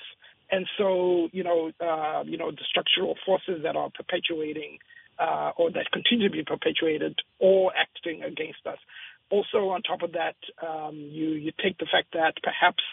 And 0.51 0.67
so, 0.77 1.29
you 1.31 1.43
know, 1.43 1.71
uh, 1.79 2.23
you 2.25 2.37
know, 2.37 2.51
the 2.51 2.65
structural 2.69 3.15
forces 3.25 3.63
that 3.63 3.75
are 3.75 3.89
perpetuating 3.89 4.77
uh, 5.19 5.51
or 5.57 5.71
that 5.71 5.91
continue 5.91 6.27
to 6.27 6.33
be 6.33 6.43
perpetuated 6.43 7.19
or 7.39 7.71
acting 7.75 8.23
against 8.23 8.65
us. 8.65 8.77
Also, 9.29 9.69
on 9.69 9.81
top 9.81 10.03
of 10.03 10.11
that, 10.11 10.35
um, 10.61 10.95
you 10.95 11.29
you 11.29 11.51
take 11.63 11.77
the 11.79 11.87
fact 11.91 12.13
that 12.13 12.33
perhaps 12.43 12.83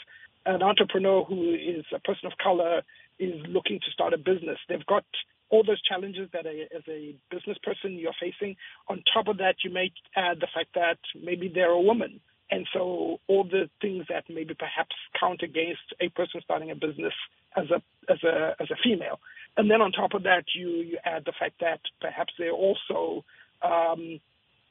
an 0.47 0.63
entrepreneur 0.63 1.25
who 1.25 1.53
is 1.53 1.85
a 1.95 2.01
person 2.01 2.27
of 2.27 2.33
color 2.43 2.83
is 3.19 3.35
looking 3.49 3.79
to 3.81 3.91
start 3.93 4.15
a 4.15 4.19
business. 4.19 4.59
They've 4.69 4.87
got 4.87 5.05
all 5.51 5.65
those 5.65 5.83
challenges 5.83 6.29
that 6.33 6.47
a, 6.47 6.69
as 6.75 6.83
a 6.89 7.15
business 7.31 7.59
person 7.63 7.99
you're 7.99 8.17
facing. 8.21 8.57
On 8.89 9.03
top 9.13 9.29
of 9.29 9.39
that, 9.39 9.57
you 9.65 9.71
may 9.71 9.93
add 10.17 10.39
the 10.41 10.49
fact 10.55 10.71
that 10.75 10.99
maybe 11.21 11.51
they're 11.53 11.71
a 11.71 11.81
woman. 11.81 12.21
And 12.51 12.67
so 12.73 13.21
all 13.29 13.45
the 13.45 13.71
things 13.81 14.07
that 14.09 14.25
maybe 14.29 14.55
perhaps 14.55 14.97
count 15.19 15.43
against 15.43 15.95
a 16.01 16.09
person 16.09 16.41
starting 16.43 16.71
a 16.71 16.75
business 16.75 17.15
as 17.57 17.71
a 17.71 17.83
as 18.11 18.23
a 18.25 18.57
as 18.61 18.71
a 18.71 18.77
female. 18.83 19.21
And 19.57 19.71
then 19.71 19.81
on 19.81 19.93
top 19.93 20.15
of 20.15 20.25
that, 20.25 20.45
you 20.55 20.69
you 20.69 20.99
add 21.05 21.25
the 21.25 21.33
fact 21.39 21.61
that 21.61 21.81
perhaps 22.01 22.33
they're 22.39 22.53
also 22.53 23.25
um, 23.63 24.21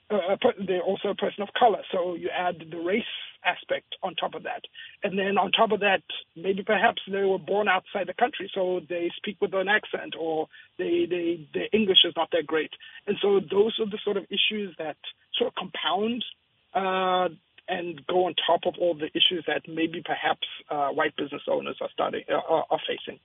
they're 0.09 0.81
also 0.81 1.09
a 1.09 1.15
person 1.15 1.43
of 1.43 1.49
color. 1.57 1.81
So 1.91 2.15
you 2.15 2.29
add 2.29 2.55
the 2.71 2.79
race 2.79 3.03
aspect 3.45 3.95
on 4.01 4.15
top 4.15 4.33
of 4.33 4.43
that. 4.43 4.63
And 5.03 5.17
then 5.17 5.37
on 5.37 5.51
top 5.51 5.71
of 5.71 5.81
that, 5.81 6.01
maybe 6.35 6.63
perhaps 6.63 7.01
they 7.09 7.23
were 7.23 7.37
born 7.37 7.67
outside 7.67 8.07
the 8.07 8.13
country, 8.13 8.51
so 8.53 8.81
they 8.89 9.11
speak 9.17 9.37
with 9.39 9.53
an 9.53 9.67
accent 9.67 10.15
or 10.19 10.47
they, 10.77 11.05
they, 11.09 11.47
their 11.53 11.67
English 11.71 11.99
is 12.05 12.13
not 12.17 12.29
that 12.31 12.47
great. 12.47 12.71
And 13.07 13.17
so 13.21 13.39
those 13.39 13.77
are 13.79 13.85
the 13.85 13.99
sort 14.03 14.17
of 14.17 14.25
issues 14.25 14.75
that 14.77 14.97
sort 15.37 15.49
of 15.49 15.55
compound 15.55 16.25
uh, 16.73 17.29
and 17.69 18.05
go 18.07 18.25
on 18.25 18.33
top 18.47 18.61
of 18.65 18.73
all 18.79 18.95
the 18.95 19.07
issues 19.07 19.43
that 19.47 19.61
maybe 19.67 20.01
perhaps 20.03 20.47
uh, 20.69 20.89
white 20.89 21.15
business 21.15 21.43
owners 21.47 21.77
are 21.81 21.89
starting 21.93 22.23
uh, 22.29 22.35
are 22.35 22.79
facing. 22.87 23.19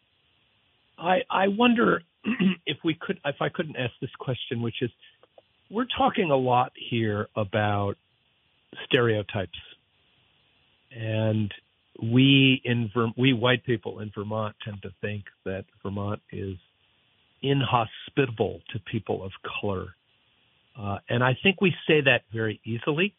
I 0.99 1.21
I 1.31 1.49
wonder 1.49 2.03
if 2.67 2.79
we 2.85 2.95
could 3.01 3.19
if 3.25 3.37
I 3.41 3.49
couldn't 3.49 3.77
ask 3.77 3.93
this 4.01 4.15
question, 4.19 4.63
which 4.63 4.83
is 4.83 4.91
we're 5.71 5.87
talking 5.97 6.31
a 6.31 6.37
lot 6.37 6.73
here 6.91 7.29
about 7.35 7.95
stereotypes, 8.85 9.59
and 10.95 11.53
we 12.03 12.61
in 12.65 12.91
we 13.17 13.33
white 13.33 13.65
people 13.65 14.01
in 14.01 14.11
Vermont 14.15 14.55
tend 14.65 14.83
to 14.83 14.91
think 15.01 15.25
that 15.45 15.65
Vermont 15.83 16.21
is 16.31 16.57
inhospitable 17.43 18.61
to 18.73 18.79
people 18.91 19.25
of 19.25 19.33
color, 19.61 19.95
uh, 20.79 20.99
and 21.09 21.25
I 21.25 21.37
think 21.43 21.61
we 21.61 21.75
say 21.87 22.03
that 22.03 22.23
very 22.33 22.61
easily. 22.65 23.15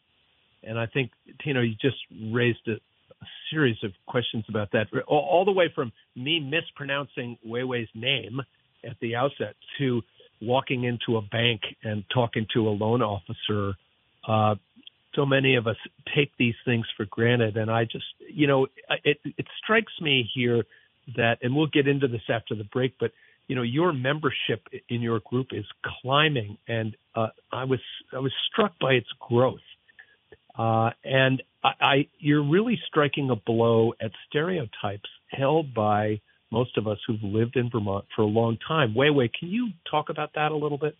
And 0.66 0.78
I 0.78 0.86
think 0.86 1.10
Tino, 1.42 1.60
you 1.60 1.74
just 1.80 1.96
raised 2.32 2.66
a, 2.66 2.72
a 2.72 3.26
series 3.50 3.76
of 3.82 3.92
questions 4.06 4.44
about 4.48 4.72
that, 4.72 4.86
all, 5.06 5.26
all 5.30 5.44
the 5.44 5.52
way 5.52 5.70
from 5.74 5.92
me 6.14 6.40
mispronouncing 6.40 7.38
Weiwei's 7.46 7.88
name 7.94 8.40
at 8.84 8.96
the 9.00 9.16
outset 9.16 9.54
to 9.78 10.02
walking 10.40 10.84
into 10.84 11.16
a 11.16 11.22
bank 11.22 11.62
and 11.82 12.04
talking 12.12 12.46
to 12.54 12.68
a 12.68 12.70
loan 12.70 13.02
officer. 13.02 13.74
Uh, 14.26 14.56
so 15.14 15.24
many 15.24 15.56
of 15.56 15.66
us 15.66 15.76
take 16.14 16.30
these 16.38 16.54
things 16.64 16.84
for 16.96 17.06
granted, 17.06 17.56
and 17.56 17.70
I 17.70 17.84
just, 17.84 18.04
you 18.30 18.46
know, 18.46 18.66
it 19.02 19.18
it 19.24 19.46
strikes 19.62 19.92
me 20.00 20.28
here 20.34 20.64
that, 21.16 21.38
and 21.42 21.56
we'll 21.56 21.68
get 21.68 21.88
into 21.88 22.06
this 22.08 22.22
after 22.28 22.54
the 22.54 22.64
break, 22.64 22.94
but 23.00 23.12
you 23.48 23.54
know, 23.54 23.62
your 23.62 23.92
membership 23.92 24.66
in 24.88 25.00
your 25.00 25.20
group 25.20 25.48
is 25.52 25.64
climbing, 26.02 26.58
and 26.68 26.96
uh, 27.14 27.28
I 27.52 27.64
was 27.64 27.80
I 28.12 28.18
was 28.18 28.32
struck 28.52 28.72
by 28.80 28.94
its 28.94 29.08
growth, 29.20 29.60
uh, 30.58 30.90
and 31.04 31.42
I, 31.62 31.70
I 31.80 32.08
you're 32.18 32.44
really 32.44 32.78
striking 32.86 33.30
a 33.30 33.36
blow 33.36 33.92
at 34.00 34.10
stereotypes 34.28 35.08
held 35.30 35.74
by 35.74 36.20
most 36.50 36.78
of 36.78 36.86
us 36.86 36.98
who've 37.06 37.22
lived 37.22 37.56
in 37.56 37.70
Vermont 37.70 38.04
for 38.14 38.22
a 38.22 38.26
long 38.26 38.56
time. 38.66 38.94
Weiwei, 38.96 39.28
can 39.32 39.48
you 39.48 39.70
talk 39.90 40.08
about 40.08 40.30
that 40.34 40.52
a 40.52 40.56
little 40.56 40.78
bit? 40.78 40.96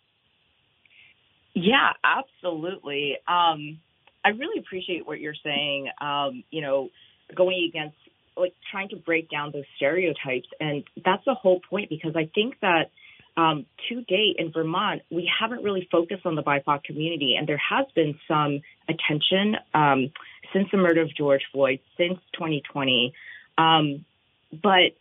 Yeah, 1.53 1.89
absolutely. 2.03 3.17
Um, 3.27 3.79
I 4.23 4.29
really 4.29 4.59
appreciate 4.59 5.07
what 5.07 5.19
you're 5.19 5.33
saying. 5.43 5.87
Um, 5.99 6.43
you 6.51 6.61
know, 6.61 6.89
going 7.35 7.69
against 7.69 7.95
like 8.35 8.53
trying 8.71 8.89
to 8.89 8.95
break 8.97 9.29
down 9.31 9.51
those 9.51 9.63
stereotypes, 9.77 10.47
and 10.59 10.83
that's 11.03 11.23
the 11.25 11.33
whole 11.33 11.59
point 11.69 11.89
because 11.89 12.15
I 12.15 12.29
think 12.35 12.55
that 12.61 12.91
um, 13.37 13.65
to 13.87 14.01
date 14.01 14.35
in 14.39 14.51
Vermont, 14.51 15.03
we 15.09 15.29
haven't 15.39 15.63
really 15.63 15.87
focused 15.91 16.25
on 16.25 16.35
the 16.35 16.43
BIPOC 16.43 16.83
community, 16.83 17.35
and 17.37 17.47
there 17.47 17.61
has 17.69 17.85
been 17.95 18.19
some 18.27 18.61
attention 18.89 19.55
um, 19.73 20.11
since 20.51 20.67
the 20.71 20.77
murder 20.77 21.01
of 21.01 21.15
George 21.15 21.43
Floyd, 21.53 21.79
since 21.97 22.19
2020. 22.33 23.13
Um, 23.57 24.05
but 24.51 24.97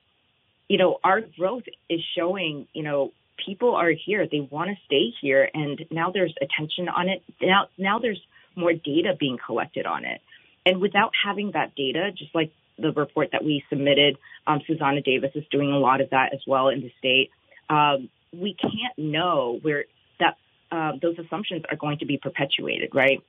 you 0.69 0.79
know, 0.79 0.99
our 1.05 1.21
growth 1.21 1.65
is 1.89 2.01
showing, 2.17 2.67
you 2.73 2.83
know, 2.83 3.13
people 3.45 3.75
are 3.75 3.91
here. 3.91 4.27
They 4.27 4.41
want 4.41 4.71
to 4.71 4.77
stay 4.87 5.13
here. 5.21 5.49
And 5.53 5.85
now 5.91 6.11
there's 6.11 6.35
attention 6.41 6.89
on 6.89 7.09
it. 7.09 7.23
Now, 7.41 7.69
now 7.79 7.99
there's 7.99 8.21
more 8.57 8.73
data 8.73 9.15
being 9.19 9.39
collected 9.45 9.87
on 9.87 10.05
it. 10.05 10.21
And 10.65 10.81
without 10.81 11.13
having 11.25 11.53
that 11.53 11.75
data, 11.77 12.11
just 12.17 12.35
like 12.35 12.53
the 12.79 12.93
report 12.93 13.31
that 13.33 13.45
we 13.45 13.63
submitted, 13.69 14.19
um, 14.47 14.61
Xusana 14.69 15.05
Davis 15.05 15.31
is 15.35 15.45
doing 15.51 15.71
a 15.71 15.79
lot 15.79 16.01
of 16.01 16.11
that 16.11 16.35
as 16.35 16.41
well 16.47 16.69
in 16.69 16.81
the 16.81 16.93
state. 16.99 17.31
Um, 17.71 18.09
we 18.33 18.55
can't 18.55 18.97
know 18.97 19.59
where 19.63 19.85
that 20.21 20.37
uh, 20.71 20.93
those 21.01 21.19
assumptions 21.19 21.63
are 21.71 21.77
going 21.77 21.99
to 21.99 22.07
be 22.07 22.19
perpetuated, 22.19 22.91
right? 22.95 23.23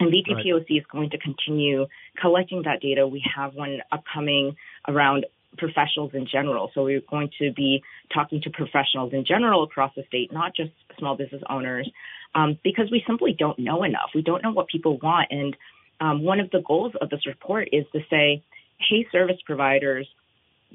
And 0.00 0.12
VTPOC 0.12 0.52
right. 0.52 0.64
is 0.68 0.84
going 0.90 1.10
to 1.10 1.18
continue 1.18 1.86
collecting 2.20 2.62
that 2.64 2.80
data. 2.80 3.06
We 3.06 3.24
have 3.36 3.54
one 3.54 3.78
upcoming 3.92 4.56
around 4.88 5.26
professionals 5.56 6.10
in 6.14 6.26
general. 6.26 6.70
So 6.74 6.84
we're 6.84 7.00
going 7.00 7.30
to 7.38 7.52
be 7.52 7.82
talking 8.12 8.40
to 8.42 8.50
professionals 8.50 9.12
in 9.12 9.24
general 9.24 9.62
across 9.62 9.92
the 9.94 10.02
state, 10.08 10.32
not 10.32 10.54
just 10.54 10.72
small 10.98 11.16
business 11.16 11.42
owners, 11.48 11.88
um, 12.34 12.58
because 12.64 12.90
we 12.90 13.04
simply 13.06 13.36
don't 13.38 13.58
know 13.58 13.84
enough. 13.84 14.10
We 14.14 14.22
don't 14.22 14.42
know 14.42 14.50
what 14.50 14.66
people 14.66 14.98
want. 14.98 15.28
And 15.30 15.56
um, 16.00 16.22
one 16.22 16.40
of 16.40 16.50
the 16.50 16.60
goals 16.66 16.92
of 17.00 17.10
this 17.10 17.26
report 17.26 17.68
is 17.72 17.84
to 17.92 18.00
say, 18.10 18.42
hey, 18.78 19.06
service 19.12 19.38
providers, 19.46 20.08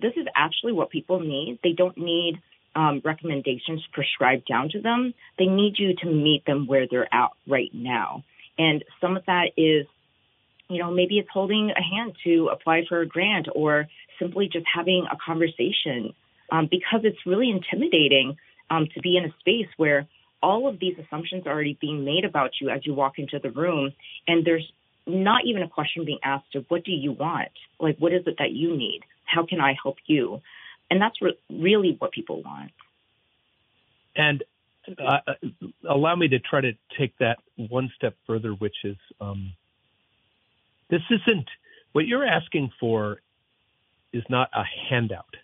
this 0.02 0.14
is 0.16 0.26
actually 0.36 0.72
what 0.72 0.90
people 0.90 1.20
need. 1.20 1.60
They 1.62 1.74
don't 1.74 1.98
need 1.98 2.42
um, 2.76 3.02
recommendations 3.04 3.84
prescribed 3.94 4.48
down 4.48 4.70
to 4.70 4.82
them. 4.82 5.14
They 5.38 5.46
need 5.46 5.76
you 5.78 5.96
to 6.02 6.06
meet 6.06 6.46
them 6.46 6.68
where 6.68 6.88
they're 6.90 7.14
at 7.14 7.32
right 7.48 7.72
now. 7.74 8.24
And 8.58 8.84
some 9.02 9.18
of 9.18 9.26
that 9.26 9.52
is 9.58 9.86
you 10.70 10.78
know, 10.78 10.92
maybe 10.92 11.18
it's 11.18 11.30
holding 11.34 11.72
a 11.72 11.82
hand 11.82 12.16
to 12.24 12.50
apply 12.54 12.84
for 12.88 13.02
a 13.02 13.08
grant 13.08 13.48
or 13.54 13.88
simply 14.20 14.50
just 14.52 14.66
having 14.74 15.06
a 15.12 15.18
conversation 15.26 16.14
um, 16.52 16.68
because 16.70 17.02
it's 17.04 17.18
really 17.26 17.50
intimidating 17.50 18.38
um, 18.70 18.88
to 18.94 19.02
be 19.02 19.18
in 19.18 19.26
a 19.26 19.34
space 19.40 19.68
where 19.78 20.08
all 20.42 20.70
of 20.70 20.80
these 20.80 20.96
assumptions 21.04 21.46
are 21.48 21.54
already 21.54 21.78
being 21.82 22.06
made 22.06 22.24
about 22.24 22.52
you 22.62 22.70
as 22.70 22.86
you 22.86 22.94
walk 22.94 23.18
into 23.18 23.40
the 23.40 23.50
room 23.50 23.92
and 24.28 24.46
there's 24.46 24.72
not 25.08 25.42
even 25.46 25.64
a 25.64 25.68
question 25.68 26.06
being 26.06 26.20
asked 26.24 26.56
of 26.56 26.66
what 26.68 26.84
do 26.84 26.92
you 26.92 27.12
want? 27.12 27.50
Like, 27.80 27.98
what 27.98 28.14
is 28.14 28.22
it 28.28 28.36
that 28.38 28.52
you 28.52 28.78
need? 28.78 29.02
How 29.26 29.46
can 29.46 29.60
I 29.60 29.74
help 29.82 29.98
you? 30.06 30.42
And 30.90 31.02
that's 31.02 31.22
re- 31.22 31.38
really 31.50 31.96
what 32.00 32.12
people 32.12 32.42
want. 32.42 32.72
And 34.16 34.44
uh, 34.98 35.20
uh 35.28 35.34
allow 35.88 36.16
me 36.16 36.28
to 36.30 36.40
try 36.40 36.62
to 36.62 36.74
take 36.98 37.18
that 37.20 37.40
one 37.56 37.92
step 37.96 38.16
further, 38.26 38.52
which 38.52 38.76
is 38.84 38.98
um, 39.22 39.54
this 40.90 41.02
isn't 41.10 41.48
what 41.92 42.08
you're 42.08 42.26
asking 42.26 42.72
for 42.80 43.20
is 44.12 44.24
not 44.30 44.50
a 44.54 44.64
handout. 44.90 45.36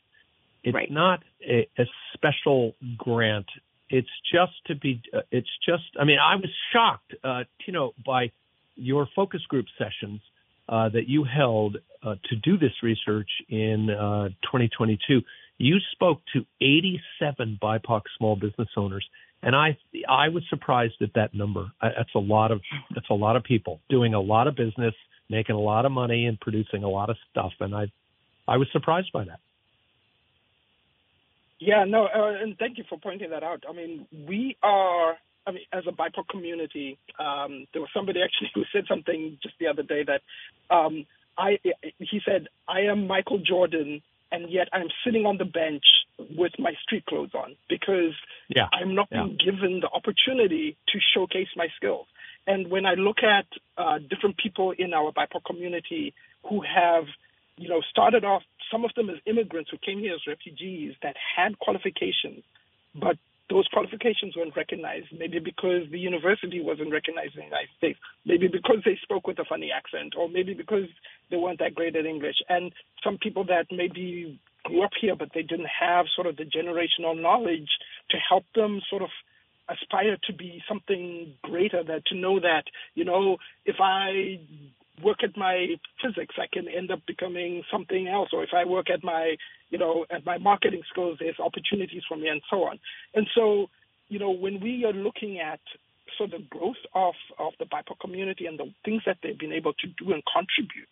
It's 0.63 0.73
right. 0.73 0.89
not 0.89 1.21
a, 1.47 1.67
a, 1.77 1.85
special 2.13 2.75
grant. 2.97 3.45
It's 3.89 4.09
just 4.33 4.53
to 4.65 4.75
be. 4.75 5.01
Uh, 5.13 5.21
it's 5.31 5.49
just. 5.63 5.83
I 5.99 6.05
mean, 6.05 6.17
I 6.17 6.35
was 6.37 6.49
shocked, 6.73 7.13
uh, 7.23 7.43
you 7.67 7.73
know, 7.73 7.93
by 8.03 8.31
your 8.75 9.07
focus 9.15 9.41
group 9.47 9.67
sessions 9.77 10.21
uh, 10.69 10.89
that 10.89 11.07
you 11.07 11.23
held 11.23 11.77
uh, 12.03 12.15
to 12.29 12.35
do 12.35 12.57
this 12.57 12.71
research 12.83 13.29
in 13.49 13.87
2022. 13.87 15.17
Uh, 15.17 15.21
you 15.57 15.77
spoke 15.93 16.21
to 16.33 16.45
87 16.61 17.59
BIPOC 17.61 18.01
small 18.17 18.35
business 18.35 18.67
owners, 18.75 19.07
and 19.41 19.55
I 19.55 19.77
I 20.09 20.29
was 20.29 20.43
surprised 20.49 21.01
at 21.01 21.13
that 21.15 21.33
number. 21.33 21.71
That's 21.81 22.13
a 22.13 22.19
lot 22.19 22.51
of 22.51 22.61
that's 22.93 23.09
a 23.09 23.13
lot 23.13 23.37
of 23.37 23.43
people 23.43 23.79
doing 23.89 24.13
a 24.13 24.19
lot 24.19 24.47
of 24.47 24.55
business 24.55 24.93
making 25.29 25.55
a 25.55 25.59
lot 25.59 25.85
of 25.85 25.91
money 25.91 26.25
and 26.25 26.39
producing 26.39 26.83
a 26.83 26.89
lot 26.89 27.09
of 27.09 27.17
stuff. 27.31 27.53
And 27.59 27.75
I, 27.75 27.91
I 28.47 28.57
was 28.57 28.67
surprised 28.71 29.11
by 29.11 29.25
that. 29.25 29.39
Yeah, 31.59 31.85
no, 31.85 32.05
uh, 32.05 32.33
and 32.41 32.57
thank 32.57 32.77
you 32.77 32.83
for 32.89 32.99
pointing 32.99 33.29
that 33.29 33.43
out. 33.43 33.63
I 33.67 33.71
mean, 33.71 34.05
we 34.27 34.57
are, 34.61 35.15
I 35.47 35.51
mean, 35.51 35.63
as 35.71 35.83
a 35.87 35.91
BIPOC 35.91 36.27
community, 36.29 36.97
um, 37.19 37.65
there 37.73 37.81
was 37.81 37.89
somebody 37.93 38.21
actually 38.23 38.51
who 38.53 38.63
said 38.71 38.85
something 38.87 39.37
just 39.41 39.55
the 39.59 39.67
other 39.67 39.83
day 39.83 40.03
that 40.03 40.21
um, 40.73 41.05
I, 41.37 41.59
he 41.99 42.21
said, 42.25 42.47
I 42.67 42.81
am 42.81 43.07
Michael 43.07 43.39
Jordan 43.39 44.01
and 44.31 44.49
yet 44.49 44.67
I'm 44.73 44.87
sitting 45.03 45.25
on 45.25 45.37
the 45.37 45.45
bench 45.45 45.83
with 46.35 46.53
my 46.59 46.73
street 46.83 47.05
clothes 47.05 47.31
on 47.33 47.55
because 47.69 48.13
yeah. 48.49 48.67
I'm 48.73 48.95
not 48.95 49.07
yeah. 49.11 49.23
being 49.23 49.37
given 49.43 49.79
the 49.81 49.89
opportunity 49.89 50.77
to 50.89 50.99
showcase 51.13 51.47
my 51.55 51.67
skills. 51.75 52.07
And 52.47 52.69
when 52.69 52.85
I 52.85 52.93
look 52.93 53.23
at 53.23 53.45
uh, 53.77 53.99
different 53.99 54.37
people 54.37 54.71
in 54.71 54.93
our 54.93 55.11
BIPOC 55.11 55.43
community 55.45 56.13
who 56.49 56.61
have, 56.61 57.05
you 57.57 57.69
know, 57.69 57.81
started 57.89 58.23
off, 58.23 58.43
some 58.71 58.85
of 58.85 58.93
them 58.95 59.09
as 59.09 59.17
immigrants 59.25 59.69
who 59.71 59.77
came 59.77 59.99
here 59.99 60.13
as 60.15 60.21
refugees 60.27 60.95
that 61.01 61.15
had 61.35 61.57
qualifications, 61.59 62.43
but 62.93 63.17
those 63.49 63.67
qualifications 63.67 64.35
weren't 64.35 64.55
recognized, 64.55 65.07
maybe 65.17 65.39
because 65.39 65.83
the 65.91 65.99
university 65.99 66.61
wasn't 66.61 66.91
recognized 66.91 67.35
in 67.35 67.41
the 67.41 67.45
United 67.45 67.69
States, 67.77 67.99
maybe 68.25 68.47
because 68.47 68.77
they 68.83 68.97
spoke 69.03 69.27
with 69.27 69.37
a 69.39 69.45
funny 69.45 69.71
accent, 69.71 70.13
or 70.17 70.27
maybe 70.27 70.53
because 70.53 70.87
they 71.29 71.37
weren't 71.37 71.59
that 71.59 71.75
great 71.75 71.95
at 71.95 72.05
English. 72.05 72.37
And 72.49 72.71
some 73.03 73.17
people 73.17 73.43
that 73.45 73.67
maybe 73.71 74.39
grew 74.63 74.83
up 74.83 74.91
here, 74.99 75.15
but 75.15 75.29
they 75.33 75.43
didn't 75.43 75.69
have 75.79 76.07
sort 76.15 76.25
of 76.27 76.37
the 76.37 76.43
generational 76.43 77.19
knowledge 77.19 77.69
to 78.09 78.17
help 78.17 78.45
them 78.55 78.81
sort 78.89 79.03
of 79.03 79.09
aspire 79.69 80.17
to 80.23 80.33
be 80.33 80.63
something 80.67 81.33
greater, 81.43 81.83
that 81.83 82.05
to 82.07 82.15
know 82.15 82.39
that, 82.39 82.63
you 82.95 83.05
know, 83.05 83.37
if 83.65 83.75
I 83.79 84.39
work 85.03 85.23
at 85.23 85.35
my 85.37 85.67
physics, 86.01 86.35
I 86.37 86.47
can 86.51 86.67
end 86.67 86.91
up 86.91 86.99
becoming 87.05 87.63
something 87.71 88.07
else. 88.07 88.29
Or 88.33 88.43
if 88.43 88.49
I 88.55 88.65
work 88.65 88.89
at 88.89 89.03
my, 89.03 89.35
you 89.69 89.77
know, 89.77 90.05
at 90.09 90.25
my 90.25 90.37
marketing 90.37 90.81
skills, 90.91 91.17
there's 91.19 91.39
opportunities 91.39 92.03
for 92.07 92.17
me 92.17 92.27
and 92.27 92.41
so 92.49 92.63
on. 92.63 92.79
And 93.13 93.27
so, 93.35 93.67
you 94.07 94.19
know, 94.19 94.31
when 94.31 94.59
we 94.59 94.85
are 94.85 94.93
looking 94.93 95.39
at 95.39 95.59
so 96.17 96.27
the 96.27 96.43
growth 96.49 96.75
of, 96.93 97.13
of 97.39 97.53
the 97.59 97.65
BIPOC 97.65 97.99
community 97.99 98.45
and 98.45 98.57
the 98.57 98.71
things 98.85 99.01
that 99.05 99.17
they've 99.21 99.37
been 99.37 99.51
able 99.51 99.73
to 99.73 99.87
do 99.87 100.13
and 100.13 100.23
contribute 100.31 100.87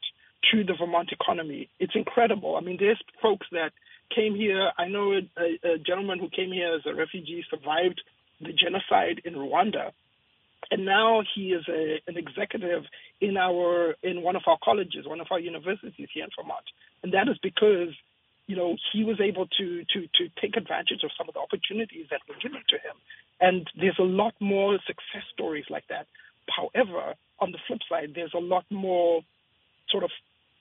to 0.51 0.63
the 0.63 0.73
Vermont 0.77 1.11
economy, 1.11 1.69
it's 1.79 1.95
incredible. 1.95 2.55
I 2.55 2.61
mean, 2.61 2.77
there's 2.79 3.01
folks 3.21 3.47
that 3.51 3.71
came 4.13 4.35
here. 4.35 4.71
I 4.77 4.87
know 4.87 5.13
a, 5.13 5.73
a 5.73 5.77
gentleman 5.77 6.19
who 6.19 6.29
came 6.29 6.51
here 6.51 6.75
as 6.75 6.81
a 6.85 6.93
refugee, 6.93 7.45
survived 7.49 8.01
the 8.41 8.51
genocide 8.51 9.21
in 9.23 9.35
Rwanda, 9.35 9.91
and 10.71 10.86
now 10.86 11.23
he 11.36 11.54
is 11.54 11.63
a, 11.67 12.02
an 12.08 12.17
executive 12.17 12.84
in 13.21 13.38
our 13.38 13.95
in 14.04 14.21
one 14.21 14.36
of 14.36 14.43
our 14.47 14.58
colleges, 14.63 15.06
one 15.08 15.21
of 15.21 15.28
our 15.32 15.39
universities 15.39 16.10
here 16.13 16.23
in 16.23 16.30
Vermont, 16.38 16.65
and 17.04 17.13
that 17.13 17.28
is 17.28 17.38
because 17.41 17.93
you 18.47 18.56
know 18.56 18.76
he 18.91 19.04
was 19.04 19.19
able 19.19 19.47
to 19.47 19.84
to 19.93 20.02
to 20.15 20.30
take 20.41 20.58
advantage 20.58 21.04
of 21.04 21.12
some 21.17 21.28
of 21.28 21.34
the 21.34 21.39
opportunities 21.39 22.08
that 22.12 22.21
were 22.28 22.36
given 22.41 22.62
to 22.69 22.76
him, 22.76 22.95
and 23.39 23.67
there's 23.80 23.99
a 23.99 24.04
lot 24.04 24.34
more 24.39 24.78
success 24.86 25.23
stories 25.34 25.65
like 25.69 25.88
that. 25.89 26.08
However, 26.49 27.15
on 27.39 27.52
the 27.52 27.60
flip 27.67 27.80
side, 27.89 28.12
there's 28.15 28.34
a 28.34 28.39
lot 28.39 28.65
more 28.69 29.21
sort 29.89 30.04
of 30.04 30.12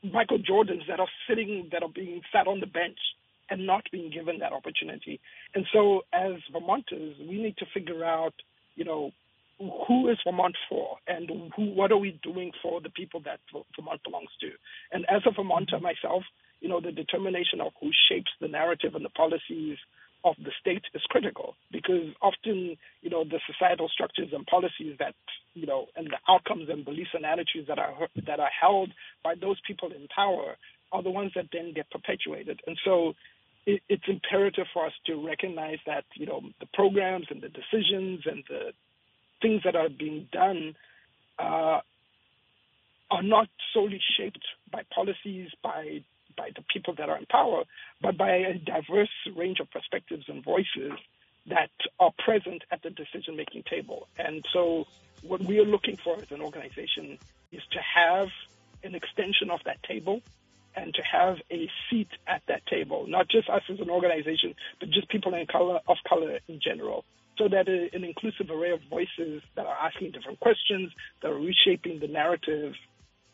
Michael 0.03 0.39
Jordans 0.39 0.87
that 0.89 1.01
are 1.01 1.09
sitting 1.29 1.69
that 1.73 1.83
are 1.83 1.89
being 1.89 2.23
sat 2.33 2.47
on 2.47 2.61
the 2.61 2.67
bench 2.67 2.99
and 3.51 3.67
not 3.67 3.85
being 3.93 4.11
given 4.11 4.39
that 4.39 4.53
opportunity. 4.53 5.21
And 5.55 5.67
so, 5.73 6.03
as 6.13 6.33
Vermonters, 6.53 7.17
we 7.21 7.43
need 7.43 7.57
to 7.59 7.67
figure 7.75 8.05
out, 8.05 8.35
you 8.77 8.85
know, 8.85 9.13
who 9.59 10.09
is 10.09 10.19
Vermont 10.25 10.57
for, 10.69 10.97
and 11.07 11.29
who, 11.57 11.71
what 11.75 11.93
are 11.93 11.99
we 11.99 12.19
doing 12.23 12.53
for 12.63 12.81
the 12.81 12.91
people 12.91 13.21
that 13.25 13.41
Vermont 13.77 14.03
belongs 14.05 14.31
to. 14.41 14.49
And 14.93 15.05
as 15.09 15.23
a 15.27 15.33
Vermonter 15.33 15.81
myself, 15.81 16.23
you 16.61 16.69
know, 16.69 16.81
the 16.81 16.93
determination 16.93 17.61
of 17.61 17.73
who 17.81 17.91
shapes 18.09 18.31
the 18.41 18.49
narrative 18.49 18.95
and 18.95 19.05
the 19.05 19.11
policies 19.11 19.79
of 20.25 20.37
the 20.39 20.53
state 20.61 20.83
is 20.95 21.03
critical 21.11 21.57
because 21.73 22.15
often, 22.23 22.77
you 23.01 23.11
know, 23.11 23.25
the 23.25 23.41
societal 23.47 23.89
structures 23.89 24.29
and 24.33 24.47
policies 24.47 24.97
that, 24.99 25.15
you 25.55 25.67
know, 25.67 25.87
and 25.97 26.07
the 26.07 26.19
outcomes 26.33 26.69
and 26.71 26.85
beliefs 26.85 27.11
and 27.15 27.27
attitudes 27.27 27.67
that 27.69 27.79
are 27.79 27.95
that 28.27 28.39
are 28.39 28.51
held 28.61 28.91
by 29.25 29.35
those 29.35 29.57
people 29.67 29.91
in 29.91 30.07
power 30.15 30.57
are 30.93 31.03
the 31.03 31.11
ones 31.11 31.33
that 31.35 31.47
then 31.53 31.73
get 31.75 31.91
perpetuated. 31.91 32.61
And 32.67 32.79
so 32.85 33.15
it, 33.67 33.83
it's 33.89 34.05
imperative 34.07 34.67
for 34.73 34.87
us 34.87 34.93
to 35.07 35.27
recognize 35.27 35.79
that, 35.87 36.05
you 36.15 36.27
know, 36.27 36.43
the 36.61 36.67
programs 36.73 37.27
and 37.31 37.43
the 37.43 37.49
decisions 37.49 38.23
and 38.27 38.45
the 38.49 38.73
things 39.43 39.63
that 39.65 39.77
are 39.77 39.89
being 39.89 40.29
done 40.33 40.75
uh, 41.39 41.81
are 43.11 43.23
not 43.23 43.49
solely 43.75 44.01
shaped 44.17 44.45
by 44.71 44.83
policies, 44.95 45.51
by 45.63 46.03
by 46.35 46.51
the 46.57 46.63
people 46.73 46.95
that 46.95 47.11
are 47.11 47.19
in 47.19 47.27
power, 47.27 47.65
but 48.01 48.17
by 48.17 48.31
a 48.31 48.55
diverse 48.55 49.11
range 49.37 49.61
of 49.61 49.71
perspectives 49.71 50.25
and 50.29 50.43
voices 50.43 50.93
that 51.47 51.71
are 52.01 52.13
present 52.25 52.63
at 52.71 52.83
the 52.83 52.89
decision 52.89 53.37
making 53.37 53.65
table. 53.65 54.09
And 54.17 54.45
so, 54.53 54.87
what 55.23 55.43
we 55.43 55.59
are 55.59 55.65
looking 55.65 55.97
for 55.97 56.17
as 56.17 56.31
an 56.31 56.41
organization 56.41 57.19
is 57.51 57.63
to 57.73 57.81
have 57.81 58.29
an 58.83 58.95
extension 58.95 59.51
of 59.51 59.61
that 59.65 59.83
table 59.83 60.23
and 60.75 60.95
to 60.95 61.03
have 61.03 61.37
a 61.51 61.69
seat 61.89 62.09
at 62.27 62.43
that 62.49 62.67
table, 62.67 63.07
not 63.09 63.29
just 63.29 63.49
us 63.49 63.63
as 63.71 63.81
an 63.81 63.91
organization, 63.91 64.55
but 64.81 64.91
just 64.91 65.09
people 65.09 65.35
in 65.35 65.47
color, 65.47 65.81
of 65.89 65.97
color 66.09 66.39
in 66.49 66.61
general 66.63 67.05
so 67.39 67.49
that 67.49 67.69
an 67.69 68.05
inclusive 68.05 68.51
array 68.51 68.73
of 68.73 68.81
voices 68.91 69.43
that 69.57 69.67
are 69.67 69.77
asking 69.77 70.13
different 70.13 70.39
questions, 70.41 70.93
that 71.23 71.31
are 71.31 71.39
reshaping 71.39 71.99
the 72.01 72.09
narrative 72.09 72.75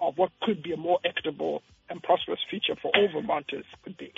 of 0.00 0.16
what 0.16 0.30
could 0.42 0.62
be 0.62 0.72
a 0.72 0.76
more 0.76 0.98
equitable 1.04 1.62
and 1.90 2.02
prosperous 2.02 2.38
future 2.48 2.74
for 2.80 2.90
all 2.94 3.08
Vermonters 3.12 3.64
could 3.82 3.96
be. 3.96 4.12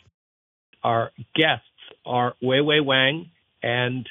Our 0.83 1.11
guests 1.35 1.65
are 2.05 2.35
Wei 2.43 2.61
Wei 2.61 2.81
Wang 2.81 3.31
and 3.63 4.07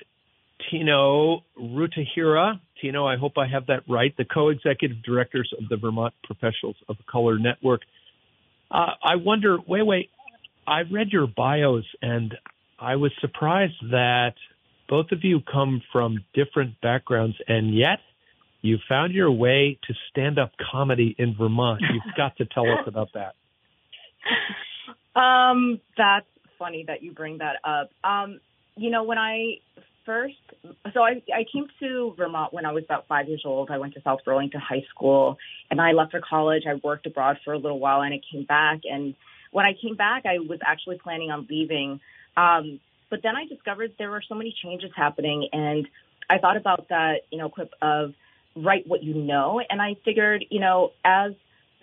Tino 0.69 1.43
Rutahira. 1.57 2.59
Tino, 2.81 3.05
I 3.05 3.17
hope 3.17 3.37
I 3.37 3.47
have 3.47 3.67
that 3.67 3.83
right, 3.87 4.15
the 4.17 4.25
co-executive 4.25 5.03
directors 5.03 5.53
of 5.57 5.69
the 5.69 5.77
Vermont 5.77 6.13
Professionals 6.23 6.77
of 6.87 6.97
Color 7.09 7.37
Network. 7.39 7.81
Uh, 8.71 8.93
I 9.03 9.15
wonder, 9.15 9.57
wait, 9.67 9.85
wait. 9.85 10.09
I 10.67 10.81
read 10.81 11.09
your 11.11 11.27
bios 11.27 11.85
and 12.01 12.35
I 12.79 12.95
was 12.95 13.11
surprised 13.19 13.81
that 13.91 14.33
both 14.87 15.11
of 15.11 15.19
you 15.23 15.39
come 15.41 15.81
from 15.91 16.23
different 16.33 16.79
backgrounds, 16.81 17.35
and 17.47 17.75
yet 17.75 17.99
you 18.61 18.77
found 18.89 19.13
your 19.13 19.31
way 19.31 19.77
to 19.87 19.93
stand 20.09 20.39
up 20.39 20.51
comedy 20.71 21.15
in 21.17 21.35
Vermont. 21.37 21.81
You've 21.81 22.15
got 22.17 22.35
to 22.37 22.45
tell 22.45 22.69
us 22.69 22.87
about 22.87 23.09
that. 23.13 23.35
Um, 25.19 25.79
that's 25.97 26.25
funny 26.57 26.85
that 26.87 27.03
you 27.03 27.13
bring 27.13 27.37
that 27.37 27.57
up. 27.63 27.91
Um, 28.03 28.39
you 28.75 28.89
know, 28.89 29.03
when 29.03 29.17
I 29.17 29.59
first, 30.09 30.33
so 30.91 31.01
I, 31.01 31.21
I 31.31 31.45
came 31.53 31.67
to 31.81 32.15
Vermont 32.17 32.51
when 32.51 32.65
I 32.65 32.71
was 32.71 32.83
about 32.83 33.07
five 33.07 33.27
years 33.27 33.43
old. 33.45 33.69
I 33.69 33.77
went 33.77 33.93
to 33.93 34.01
South 34.01 34.21
Burlington 34.25 34.59
High 34.59 34.83
School 34.89 35.37
and 35.69 35.79
I 35.79 35.91
left 35.91 36.09
for 36.11 36.19
college. 36.27 36.63
I 36.67 36.81
worked 36.83 37.05
abroad 37.05 37.37
for 37.45 37.53
a 37.53 37.59
little 37.59 37.77
while 37.77 38.01
and 38.01 38.11
I 38.11 38.19
came 38.31 38.43
back. 38.43 38.79
And 38.85 39.13
when 39.51 39.67
I 39.67 39.73
came 39.79 39.95
back, 39.95 40.23
I 40.25 40.39
was 40.39 40.57
actually 40.65 40.97
planning 40.97 41.29
on 41.29 41.45
leaving. 41.47 41.99
Um, 42.35 42.79
but 43.11 43.19
then 43.21 43.35
I 43.35 43.45
discovered 43.45 43.93
there 43.99 44.09
were 44.09 44.23
so 44.27 44.33
many 44.33 44.55
changes 44.63 44.89
happening, 44.95 45.47
and 45.53 45.87
I 46.27 46.39
thought 46.39 46.57
about 46.57 46.89
that, 46.89 47.21
you 47.31 47.37
know, 47.37 47.49
quip 47.49 47.71
of 47.79 48.13
write 48.55 48.87
what 48.87 49.03
you 49.03 49.13
know, 49.13 49.61
and 49.69 49.79
I 49.79 49.95
figured, 50.03 50.43
you 50.49 50.59
know, 50.59 50.91
as 51.05 51.33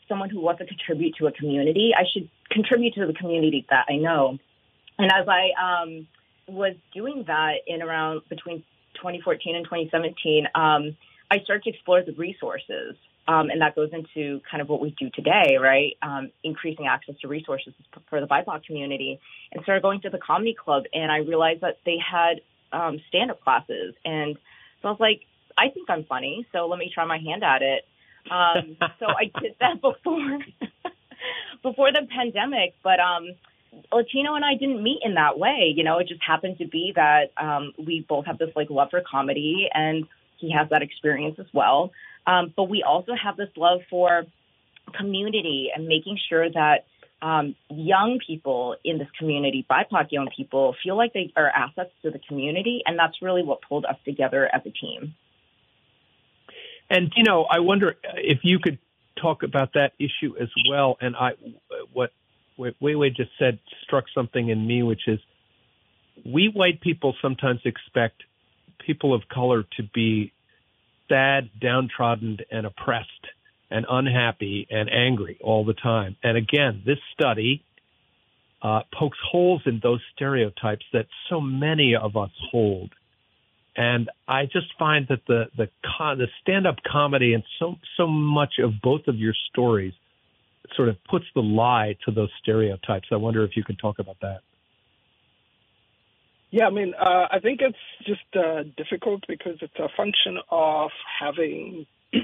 someone 0.08 0.30
who 0.30 0.40
wants 0.40 0.60
to 0.60 0.66
contribute 0.66 1.14
to 1.18 1.28
a 1.28 1.32
community, 1.32 1.92
I 1.96 2.02
should 2.12 2.28
contribute 2.50 2.94
to 2.94 3.06
the 3.06 3.12
community 3.12 3.66
that 3.70 3.86
I 3.88 3.96
know. 3.96 4.38
And 4.98 5.12
as 5.12 5.28
I 5.28 5.50
um, 5.60 6.08
was 6.48 6.74
doing 6.94 7.24
that 7.26 7.56
in 7.66 7.82
around 7.82 8.22
between 8.28 8.62
2014 8.94 9.56
and 9.56 9.64
2017, 9.64 10.46
um, 10.54 10.96
I 11.30 11.40
started 11.40 11.64
to 11.64 11.70
explore 11.70 12.02
the 12.02 12.12
resources 12.12 12.96
um, 13.28 13.50
and 13.50 13.60
that 13.60 13.74
goes 13.74 13.90
into 13.92 14.40
kind 14.48 14.60
of 14.60 14.68
what 14.68 14.80
we 14.80 14.94
do 14.98 15.10
today, 15.10 15.56
right? 15.60 15.96
Um, 16.00 16.30
increasing 16.44 16.86
access 16.86 17.16
to 17.22 17.28
resources 17.28 17.74
for 18.08 18.20
the 18.20 18.26
BIPOC 18.26 18.64
community. 18.64 19.18
And 19.52 19.62
started 19.64 19.82
going 19.82 20.00
to 20.02 20.10
the 20.10 20.18
comedy 20.18 20.54
club, 20.54 20.84
and 20.92 21.10
I 21.10 21.18
realized 21.18 21.62
that 21.62 21.78
they 21.84 21.96
had 21.98 22.40
um, 22.72 23.00
stand 23.08 23.30
up 23.30 23.42
classes. 23.42 23.94
And 24.04 24.36
so 24.80 24.88
I 24.88 24.90
was 24.92 25.00
like, 25.00 25.22
I 25.58 25.70
think 25.70 25.90
I'm 25.90 26.04
funny, 26.04 26.46
so 26.52 26.66
let 26.66 26.78
me 26.78 26.90
try 26.92 27.04
my 27.04 27.18
hand 27.18 27.42
at 27.42 27.62
it. 27.62 27.84
Um, 28.30 28.76
so 29.00 29.06
I 29.06 29.30
did 29.40 29.56
that 29.60 29.80
before 29.80 30.38
before 31.62 31.92
the 31.92 32.06
pandemic, 32.08 32.74
but 32.84 33.00
um, 33.00 33.30
Latino 33.92 34.34
and 34.34 34.44
I 34.44 34.54
didn't 34.54 34.82
meet 34.82 35.00
in 35.04 35.14
that 35.14 35.38
way. 35.38 35.72
You 35.74 35.84
know, 35.84 35.98
it 35.98 36.08
just 36.08 36.22
happened 36.22 36.58
to 36.58 36.66
be 36.66 36.92
that 36.96 37.32
um, 37.36 37.72
we 37.78 38.04
both 38.08 38.26
have 38.26 38.38
this 38.38 38.50
like 38.56 38.70
love 38.70 38.88
for 38.90 39.02
comedy, 39.08 39.68
and 39.72 40.06
he 40.38 40.52
has 40.52 40.68
that 40.70 40.82
experience 40.82 41.36
as 41.38 41.46
well. 41.52 41.92
Um, 42.26 42.52
but 42.56 42.64
we 42.64 42.82
also 42.82 43.12
have 43.14 43.36
this 43.36 43.50
love 43.56 43.80
for 43.88 44.24
community 44.96 45.70
and 45.74 45.86
making 45.86 46.18
sure 46.28 46.50
that 46.50 46.86
um, 47.22 47.54
young 47.70 48.18
people 48.24 48.76
in 48.84 48.98
this 48.98 49.08
community, 49.18 49.66
BIPOC 49.68 50.10
young 50.10 50.28
people, 50.36 50.74
feel 50.82 50.96
like 50.96 51.12
they 51.12 51.32
are 51.36 51.48
assets 51.48 51.90
to 52.02 52.10
the 52.10 52.18
community. 52.18 52.82
And 52.84 52.98
that's 52.98 53.22
really 53.22 53.42
what 53.42 53.60
pulled 53.62 53.84
us 53.84 53.96
together 54.04 54.48
as 54.52 54.62
a 54.66 54.70
team. 54.70 55.14
And, 56.90 57.12
you 57.16 57.24
know, 57.24 57.46
I 57.50 57.60
wonder 57.60 57.96
if 58.14 58.40
you 58.42 58.58
could 58.58 58.78
talk 59.20 59.42
about 59.42 59.72
that 59.74 59.92
issue 59.98 60.36
as 60.38 60.48
well. 60.68 60.98
And 61.00 61.16
I, 61.16 61.32
what 61.92 62.12
Wei 62.56 62.94
Wei 62.94 63.10
just 63.10 63.30
said 63.38 63.58
struck 63.82 64.04
something 64.14 64.48
in 64.48 64.66
me, 64.66 64.82
which 64.82 65.02
is 65.06 65.18
we 66.24 66.50
white 66.52 66.80
people 66.80 67.14
sometimes 67.20 67.60
expect 67.64 68.22
people 68.84 69.14
of 69.14 69.22
color 69.28 69.64
to 69.76 69.82
be 69.94 70.32
sad, 71.08 71.50
downtrodden, 71.60 72.38
and 72.50 72.66
oppressed 72.66 73.10
and 73.70 73.84
unhappy 73.88 74.66
and 74.70 74.88
angry 74.90 75.38
all 75.42 75.64
the 75.64 75.74
time. 75.74 76.16
And 76.22 76.36
again, 76.36 76.82
this 76.86 76.98
study 77.12 77.62
uh, 78.62 78.80
pokes 78.96 79.18
holes 79.30 79.62
in 79.66 79.80
those 79.82 80.00
stereotypes 80.14 80.84
that 80.92 81.06
so 81.28 81.40
many 81.40 81.94
of 81.94 82.16
us 82.16 82.30
hold. 82.50 82.92
And 83.76 84.08
I 84.26 84.46
just 84.46 84.68
find 84.78 85.06
that 85.08 85.20
the 85.28 85.44
the 85.56 85.68
the 85.98 86.26
stand 86.40 86.66
up 86.66 86.76
comedy 86.90 87.34
and 87.34 87.44
so 87.58 87.76
so 87.98 88.06
much 88.06 88.54
of 88.58 88.72
both 88.82 89.06
of 89.06 89.16
your 89.16 89.34
stories 89.50 89.92
sort 90.74 90.88
of 90.88 90.96
puts 91.04 91.26
the 91.34 91.40
lie 91.40 91.96
to 92.04 92.12
those 92.12 92.30
stereotypes. 92.42 93.08
I 93.12 93.16
wonder 93.16 93.44
if 93.44 93.56
you 93.56 93.64
could 93.64 93.78
talk 93.78 93.98
about 93.98 94.16
that. 94.22 94.40
Yeah, 96.50 96.66
I 96.66 96.70
mean, 96.70 96.94
uh, 96.94 97.26
I 97.30 97.40
think 97.40 97.60
it's 97.60 97.76
just 98.06 98.20
uh, 98.34 98.62
difficult 98.76 99.24
because 99.28 99.58
it's 99.60 99.78
a 99.78 99.88
function 99.96 100.38
of 100.50 100.90
having 101.20 101.86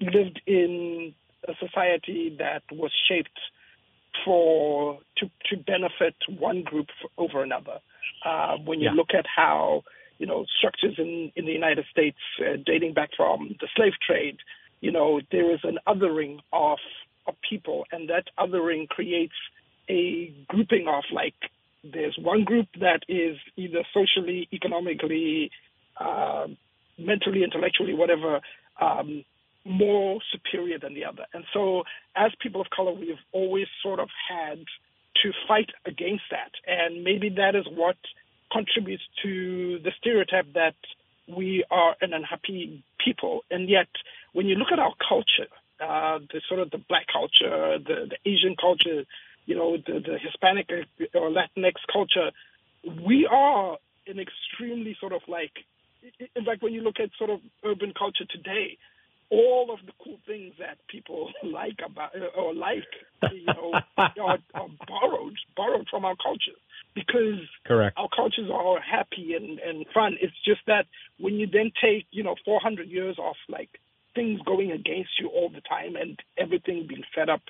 lived 0.00 0.40
in 0.46 1.14
a 1.48 1.52
society 1.60 2.36
that 2.38 2.62
was 2.72 2.90
shaped 3.08 3.38
for 4.24 4.98
to 5.18 5.30
to 5.50 5.56
benefit 5.56 6.14
one 6.38 6.62
group 6.62 6.88
over 7.16 7.42
another. 7.42 7.78
Uh, 8.24 8.56
when 8.64 8.80
you 8.80 8.90
yeah. 8.90 8.94
look 8.94 9.10
at 9.16 9.26
how 9.34 9.82
you 10.18 10.26
know 10.26 10.44
structures 10.58 10.94
in 10.98 11.32
in 11.36 11.46
the 11.46 11.52
United 11.52 11.84
States 11.90 12.18
uh, 12.40 12.56
dating 12.64 12.94
back 12.94 13.10
from 13.16 13.56
the 13.60 13.68
slave 13.76 13.92
trade, 14.06 14.36
you 14.80 14.92
know 14.92 15.20
there 15.30 15.52
is 15.52 15.60
an 15.64 15.78
othering 15.86 16.38
of 16.52 16.78
of 17.26 17.34
people, 17.48 17.84
and 17.92 18.08
that 18.10 18.24
othering 18.38 18.88
creates 18.88 19.34
a 19.88 20.32
grouping 20.48 20.86
of 20.88 21.04
like 21.12 21.34
there's 21.84 22.16
one 22.20 22.44
group 22.44 22.66
that 22.80 23.00
is 23.08 23.36
either 23.56 23.84
socially, 23.92 24.48
economically, 24.52 25.50
uh, 25.98 26.46
mentally, 26.98 27.44
intellectually, 27.44 27.92
whatever, 27.92 28.40
um, 28.80 29.24
more 29.64 30.20
superior 30.32 30.78
than 30.78 30.94
the 30.94 31.04
other. 31.04 31.26
And 31.32 31.44
so, 31.52 31.84
as 32.16 32.32
people 32.40 32.60
of 32.60 32.68
color, 32.70 32.92
we've 32.92 33.20
always 33.32 33.66
sort 33.82 34.00
of 34.00 34.08
had 34.28 34.64
to 35.22 35.32
fight 35.46 35.70
against 35.86 36.24
that. 36.30 36.52
And 36.66 37.04
maybe 37.04 37.30
that 37.30 37.54
is 37.54 37.66
what 37.70 37.96
contributes 38.52 39.02
to 39.22 39.78
the 39.80 39.92
stereotype 39.98 40.52
that 40.54 40.74
we 41.28 41.64
are 41.70 41.96
an 42.00 42.12
unhappy 42.12 42.84
people. 43.02 43.42
And 43.50 43.68
yet, 43.68 43.88
when 44.32 44.46
you 44.46 44.56
look 44.56 44.68
at 44.72 44.78
our 44.78 44.92
culture, 45.06 45.50
uh, 45.84 46.18
the 46.32 46.40
sort 46.48 46.60
of 46.60 46.70
the 46.70 46.78
black 46.78 47.06
culture, 47.12 47.78
the, 47.78 48.10
the 48.10 48.30
Asian 48.30 48.56
culture, 48.60 49.04
you 49.46 49.54
know, 49.54 49.76
the, 49.76 50.00
the 50.00 50.18
Hispanic 50.18 50.68
or 51.14 51.30
Latinx 51.30 51.74
culture, 51.92 52.30
we 53.04 53.26
are 53.30 53.78
an 54.06 54.18
extremely 54.18 54.96
sort 55.00 55.12
of 55.12 55.22
like, 55.28 55.52
in 56.36 56.44
fact, 56.44 56.62
when 56.62 56.72
you 56.72 56.82
look 56.82 57.00
at 57.00 57.10
sort 57.18 57.30
of 57.30 57.40
urban 57.64 57.92
culture 57.96 58.24
today, 58.28 58.78
all 59.30 59.72
of 59.72 59.84
the 59.86 59.92
cool 60.02 60.18
things 60.26 60.54
that 60.58 60.76
people 60.88 61.30
like 61.42 61.78
about 61.84 62.10
or 62.36 62.54
like, 62.54 62.84
you 63.32 63.46
know, 63.46 63.72
are, 63.98 64.38
are 64.54 64.68
borrowed 64.86 65.36
borrowed 65.56 65.88
from 65.90 66.04
our 66.04 66.16
culture 66.16 66.58
because 66.94 67.40
Correct. 67.66 67.96
our 67.98 68.08
cultures 68.14 68.50
are 68.52 68.80
happy 68.80 69.34
and, 69.34 69.58
and 69.58 69.86
fun. 69.92 70.16
It's 70.20 70.34
just 70.44 70.60
that 70.66 70.86
when 71.18 71.34
you 71.34 71.46
then 71.46 71.72
take, 71.82 72.06
you 72.10 72.22
know, 72.22 72.36
400 72.44 72.88
years 72.88 73.16
of 73.18 73.34
like 73.48 73.70
things 74.14 74.40
going 74.44 74.72
against 74.72 75.18
you 75.20 75.28
all 75.28 75.48
the 75.48 75.60
time 75.60 75.96
and 75.96 76.18
everything 76.38 76.86
being 76.88 77.04
fed 77.14 77.28
up 77.28 77.42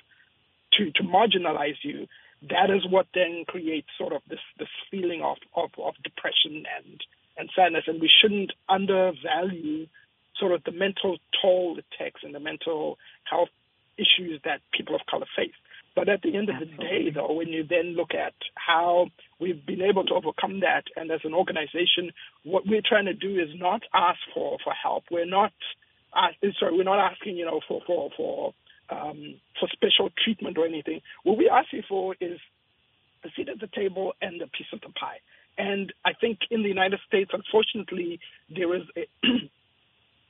to, 0.73 0.91
to 0.91 1.03
marginalize 1.03 1.77
you, 1.83 2.07
that 2.49 2.69
is 2.69 2.85
what 2.89 3.07
then 3.13 3.45
creates 3.47 3.87
sort 3.97 4.13
of 4.13 4.21
this, 4.29 4.39
this 4.59 4.69
feeling 4.91 5.21
of, 5.21 5.37
of, 5.55 5.69
of 5.81 5.93
depression 6.03 6.63
and, 6.77 7.01
and 7.37 7.49
sadness. 7.55 7.85
And 7.87 8.01
we 8.01 8.09
shouldn't 8.09 8.51
undervalue 8.69 9.87
sort 10.37 10.51
of 10.51 10.63
the 10.63 10.71
mental 10.71 11.17
toll 11.41 11.77
it 11.77 11.85
takes 11.97 12.21
and 12.23 12.35
the 12.35 12.39
mental 12.39 12.97
health 13.23 13.49
issues 13.97 14.41
that 14.43 14.61
people 14.73 14.95
of 14.95 15.01
color 15.09 15.25
face. 15.35 15.53
But 15.95 16.09
at 16.09 16.21
the 16.21 16.35
end 16.35 16.49
of 16.49 16.55
Absolutely. 16.55 16.77
the 16.77 16.83
day, 16.83 17.09
though, 17.11 17.33
when 17.33 17.47
you 17.47 17.63
then 17.63 17.95
look 17.95 18.13
at 18.13 18.33
how 18.55 19.07
we've 19.39 19.65
been 19.65 19.81
able 19.81 20.03
to 20.05 20.13
overcome 20.13 20.59
that, 20.59 20.83
and 20.97 21.09
as 21.09 21.21
an 21.23 21.33
organization, 21.33 22.11
what 22.43 22.67
we're 22.67 22.83
trying 22.85 23.05
to 23.05 23.13
do 23.13 23.39
is 23.39 23.49
not 23.55 23.81
ask 23.93 24.19
for, 24.33 24.57
for 24.61 24.73
help. 24.73 25.05
We're 25.09 25.25
not 25.25 25.53
ask, 26.15 26.35
sorry, 26.59 26.75
we're 26.75 26.83
not 26.83 26.99
asking, 26.99 27.37
you 27.37 27.45
know, 27.45 27.61
for 27.67 27.81
for 27.85 28.09
for 28.15 28.53
um, 28.89 29.35
for 29.59 29.67
special 29.71 30.09
treatment 30.23 30.57
or 30.57 30.65
anything. 30.65 31.01
What 31.23 31.37
we're 31.37 31.51
asking 31.51 31.83
for 31.87 32.15
is 32.19 32.39
a 33.23 33.29
seat 33.35 33.49
at 33.49 33.59
the 33.59 33.67
table 33.67 34.13
and 34.21 34.41
a 34.41 34.47
piece 34.47 34.67
of 34.73 34.81
the 34.81 34.89
pie. 34.89 35.19
And 35.57 35.93
I 36.05 36.13
think 36.13 36.39
in 36.51 36.63
the 36.63 36.69
United 36.69 36.99
States, 37.07 37.31
unfortunately, 37.33 38.19
there 38.53 38.75
is 38.75 38.83
a 38.95 39.07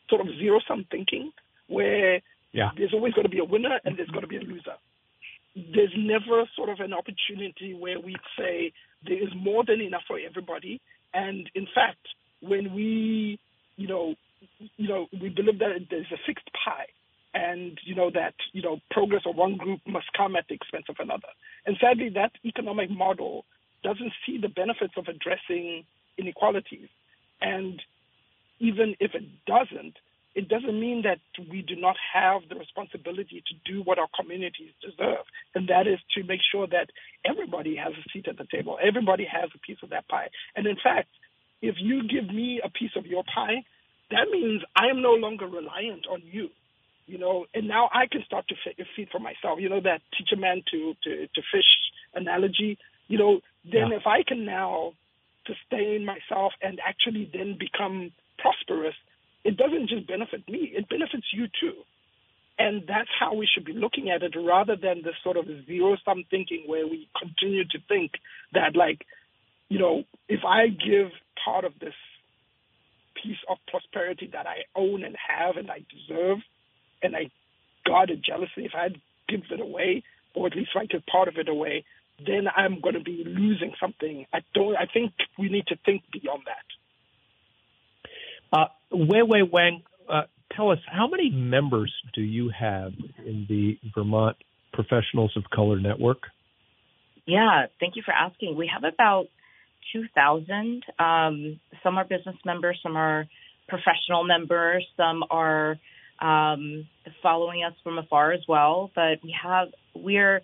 sort 0.09 0.21
of 0.21 0.27
zero 0.37 0.59
sum 0.67 0.85
thinking 0.89 1.31
where 1.67 2.21
yeah. 2.51 2.69
there's 2.77 2.93
always 2.93 3.13
going 3.13 3.25
to 3.25 3.29
be 3.29 3.39
a 3.39 3.43
winner 3.43 3.79
and 3.83 3.97
there's 3.97 4.09
going 4.09 4.21
to 4.21 4.27
be 4.27 4.37
a 4.37 4.41
loser. 4.41 4.77
There's 5.55 5.93
never 5.97 6.43
sort 6.55 6.69
of 6.69 6.79
an 6.79 6.93
opportunity 6.93 7.73
where 7.73 7.99
we'd 7.99 8.17
say 8.37 8.71
there 9.05 9.21
is 9.21 9.29
more 9.35 9.63
than 9.65 9.81
enough 9.81 10.03
for 10.07 10.19
everybody. 10.19 10.79
And 11.13 11.49
in 11.55 11.67
fact, 11.73 12.05
when 12.41 12.73
we, 12.73 13.39
you 13.77 13.87
know, 13.87 14.15
you 14.77 14.87
know, 14.87 15.07
we 15.21 15.29
believe 15.29 15.59
that 15.59 15.87
there's 15.89 16.11
a 16.11 16.17
fixed 16.25 16.49
pie 16.53 16.87
and 17.35 17.77
you 17.83 17.93
know 17.93 18.09
that 18.09 18.33
you 18.53 18.61
know 18.61 18.79
progress 18.89 19.23
of 19.25 19.35
one 19.35 19.57
group 19.57 19.81
must 19.85 20.07
come 20.17 20.35
at 20.35 20.45
the 20.47 20.55
expense 20.55 20.85
of 20.89 20.95
another. 20.99 21.27
And 21.65 21.75
sadly, 21.79 22.09
that 22.15 22.31
economic 22.45 22.89
model 22.89 23.45
doesn't 23.83 24.13
see 24.25 24.39
the 24.39 24.47
benefits 24.47 24.93
of 24.97 25.07
addressing 25.07 25.83
inequalities. 26.17 26.87
And 27.41 27.81
even 28.59 28.95
if 28.99 29.13
it 29.13 29.25
doesn't, 29.45 29.95
it 30.33 30.47
doesn't 30.47 30.79
mean 30.79 31.03
that 31.03 31.19
we 31.51 31.61
do 31.61 31.75
not 31.75 31.95
have 32.13 32.41
the 32.49 32.55
responsibility 32.55 33.43
to 33.47 33.71
do 33.71 33.81
what 33.83 33.99
our 33.99 34.07
communities 34.17 34.71
deserve, 34.81 35.25
and 35.53 35.67
that 35.67 35.87
is 35.87 35.99
to 36.15 36.23
make 36.23 36.41
sure 36.51 36.67
that 36.67 36.89
everybody 37.25 37.75
has 37.75 37.93
a 37.93 38.09
seat 38.11 38.27
at 38.27 38.37
the 38.37 38.47
table, 38.51 38.77
everybody 38.81 39.25
has 39.25 39.49
a 39.53 39.59
piece 39.59 39.77
of 39.83 39.89
that 39.91 40.07
pie. 40.07 40.29
And 40.55 40.65
in 40.67 40.77
fact, 40.81 41.09
if 41.61 41.75
you 41.79 42.07
give 42.07 42.33
me 42.33 42.61
a 42.63 42.69
piece 42.69 42.91
of 42.95 43.05
your 43.05 43.23
pie, 43.23 43.63
that 44.11 44.29
means 44.31 44.61
I 44.75 44.87
am 44.87 45.01
no 45.01 45.13
longer 45.13 45.47
reliant 45.47 46.05
on 46.07 46.21
you. 46.23 46.49
You 47.07 47.19
know, 47.19 47.45
and 47.53 47.67
now 47.67 47.89
I 47.93 48.07
can 48.11 48.23
start 48.25 48.47
to 48.47 48.55
feed 48.95 49.09
for 49.11 49.19
myself. 49.19 49.59
You 49.59 49.69
know 49.69 49.81
that 49.81 50.01
teach 50.17 50.29
a 50.33 50.37
man 50.37 50.63
to 50.71 50.93
to, 51.03 51.27
to 51.27 51.41
fish 51.51 51.69
analogy. 52.15 52.77
You 53.07 53.17
know, 53.19 53.41
then 53.63 53.89
yeah. 53.91 53.97
if 53.97 54.07
I 54.07 54.23
can 54.23 54.45
now 54.45 54.93
sustain 55.45 56.05
myself 56.05 56.53
and 56.61 56.79
actually 56.85 57.29
then 57.31 57.57
become 57.59 58.11
prosperous, 58.39 58.95
it 59.43 59.57
doesn't 59.57 59.89
just 59.89 60.07
benefit 60.07 60.47
me, 60.49 60.73
it 60.75 60.89
benefits 60.89 61.27
you 61.31 61.45
too. 61.59 61.73
And 62.57 62.83
that's 62.87 63.09
how 63.19 63.35
we 63.35 63.47
should 63.51 63.65
be 63.65 63.73
looking 63.73 64.09
at 64.09 64.23
it 64.23 64.33
rather 64.35 64.75
than 64.75 65.03
this 65.03 65.15
sort 65.23 65.37
of 65.37 65.45
zero 65.67 65.97
sum 66.05 66.23
thinking 66.29 66.63
where 66.65 66.87
we 66.87 67.07
continue 67.19 67.65
to 67.65 67.79
think 67.87 68.13
that, 68.53 68.75
like, 68.75 69.05
you 69.67 69.77
know, 69.77 70.03
if 70.29 70.39
I 70.45 70.67
give 70.67 71.11
part 71.43 71.65
of 71.65 71.73
this 71.79 71.93
piece 73.25 73.37
of 73.49 73.57
prosperity 73.67 74.29
that 74.33 74.45
I 74.45 74.65
own 74.75 75.03
and 75.03 75.15
have 75.15 75.57
and 75.57 75.71
I 75.71 75.83
deserve, 75.89 76.39
and 77.01 77.15
I 77.15 77.31
guard 77.85 78.09
it 78.09 78.23
jealously, 78.23 78.65
if 78.65 78.71
I 78.75 78.89
give 79.27 79.41
it 79.51 79.59
away, 79.59 80.03
or 80.33 80.47
at 80.47 80.55
least 80.55 80.71
if 80.75 80.81
I 80.81 80.85
give 80.85 81.05
part 81.05 81.27
of 81.27 81.37
it 81.37 81.49
away, 81.49 81.85
then 82.25 82.45
I'm 82.55 82.81
going 82.81 82.95
to 82.95 83.01
be 83.01 83.23
losing 83.25 83.73
something. 83.79 84.25
I 84.33 84.39
don't. 84.53 84.75
I 84.75 84.85
think 84.91 85.13
we 85.37 85.49
need 85.49 85.67
to 85.67 85.75
think 85.85 86.03
beyond 86.11 86.43
that. 86.45 88.57
Uh, 88.57 88.65
Wei 88.91 89.21
Wei 89.23 89.41
Wang, 89.51 89.83
uh, 90.09 90.23
tell 90.55 90.71
us 90.71 90.79
how 90.89 91.07
many 91.07 91.29
members 91.29 91.93
do 92.13 92.21
you 92.21 92.51
have 92.57 92.93
in 93.25 93.45
the 93.49 93.77
Vermont 93.93 94.37
Professionals 94.73 95.33
of 95.35 95.43
Color 95.53 95.79
Network? 95.79 96.19
Yeah, 97.25 97.65
thank 97.79 97.95
you 97.95 98.03
for 98.05 98.13
asking. 98.13 98.55
We 98.55 98.69
have 98.73 98.83
about 98.83 99.25
2,000. 99.93 100.83
Um, 100.99 101.59
some 101.83 101.97
are 101.97 102.05
business 102.05 102.35
members, 102.45 102.79
some 102.81 102.95
are 102.95 103.27
professional 103.67 104.23
members, 104.23 104.85
some 104.97 105.23
are 105.29 105.77
um, 106.21 106.87
following 107.21 107.63
us 107.63 107.73
from 107.83 107.97
afar 107.97 108.31
as 108.31 108.41
well. 108.47 108.91
But 108.95 109.23
we 109.23 109.35
have 109.43 109.69
we're 109.95 110.41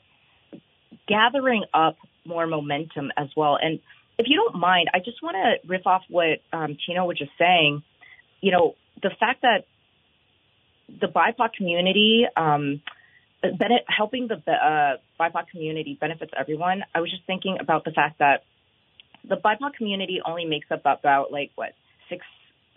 gathering 1.07 1.63
up 1.73 1.97
more 2.25 2.47
momentum 2.47 3.11
as 3.17 3.27
well. 3.35 3.57
And 3.61 3.79
if 4.17 4.27
you 4.27 4.37
don't 4.37 4.59
mind, 4.59 4.89
I 4.93 4.99
just 4.99 5.23
want 5.23 5.35
to 5.35 5.67
riff 5.67 5.87
off 5.87 6.03
what 6.09 6.39
um, 6.53 6.77
Tino 6.85 7.05
was 7.05 7.17
just 7.17 7.31
saying 7.39 7.83
you 8.41 8.51
know, 8.51 8.75
the 9.01 9.11
fact 9.19 9.43
that 9.43 9.65
the 10.99 11.07
BIPOC 11.07 11.53
community, 11.53 12.25
um, 12.35 12.81
helping 13.87 14.27
the 14.27 14.35
uh, 14.35 14.97
BIPOC 15.19 15.47
community 15.51 15.97
benefits 15.99 16.31
everyone. 16.37 16.83
I 16.93 16.99
was 16.99 17.09
just 17.09 17.25
thinking 17.25 17.57
about 17.59 17.85
the 17.85 17.91
fact 17.91 18.19
that 18.19 18.43
the 19.27 19.35
BIPOC 19.35 19.73
community 19.77 20.21
only 20.25 20.45
makes 20.45 20.69
up 20.71 20.81
about 20.85 21.31
like 21.31 21.51
what 21.55 21.73
six, 22.09 22.25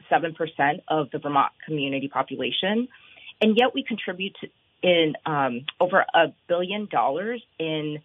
seven 0.09 0.35
percent 0.35 0.81
of 0.89 1.11
the 1.11 1.19
Vermont 1.19 1.53
community 1.67 2.09
population, 2.09 2.89
and 3.41 3.57
yet 3.57 3.75
we 3.75 3.83
contribute 3.83 4.37
in 4.83 5.15
um, 5.25 5.65
over 5.81 6.05
a 6.15 6.33
billion 6.49 6.87
dollars 6.91 7.43
in 7.59 7.99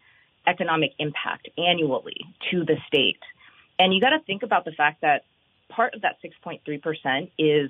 economic 0.47 0.91
impact 0.97 1.49
annually 1.57 2.21
to 2.49 2.63
the 2.63 2.75
state. 2.87 3.19
And 3.77 3.93
you 3.93 4.01
got 4.01 4.11
to 4.11 4.19
think 4.19 4.43
about 4.43 4.65
the 4.65 4.71
fact 4.71 5.01
that 5.01 5.23
part 5.69 5.93
of 5.93 6.01
that 6.01 6.17
6.3% 6.23 7.31
is 7.37 7.69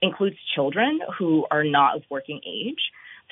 includes 0.00 0.36
children 0.54 1.00
who 1.18 1.46
are 1.50 1.64
not 1.64 1.96
of 1.96 2.02
working 2.08 2.40
age. 2.46 2.80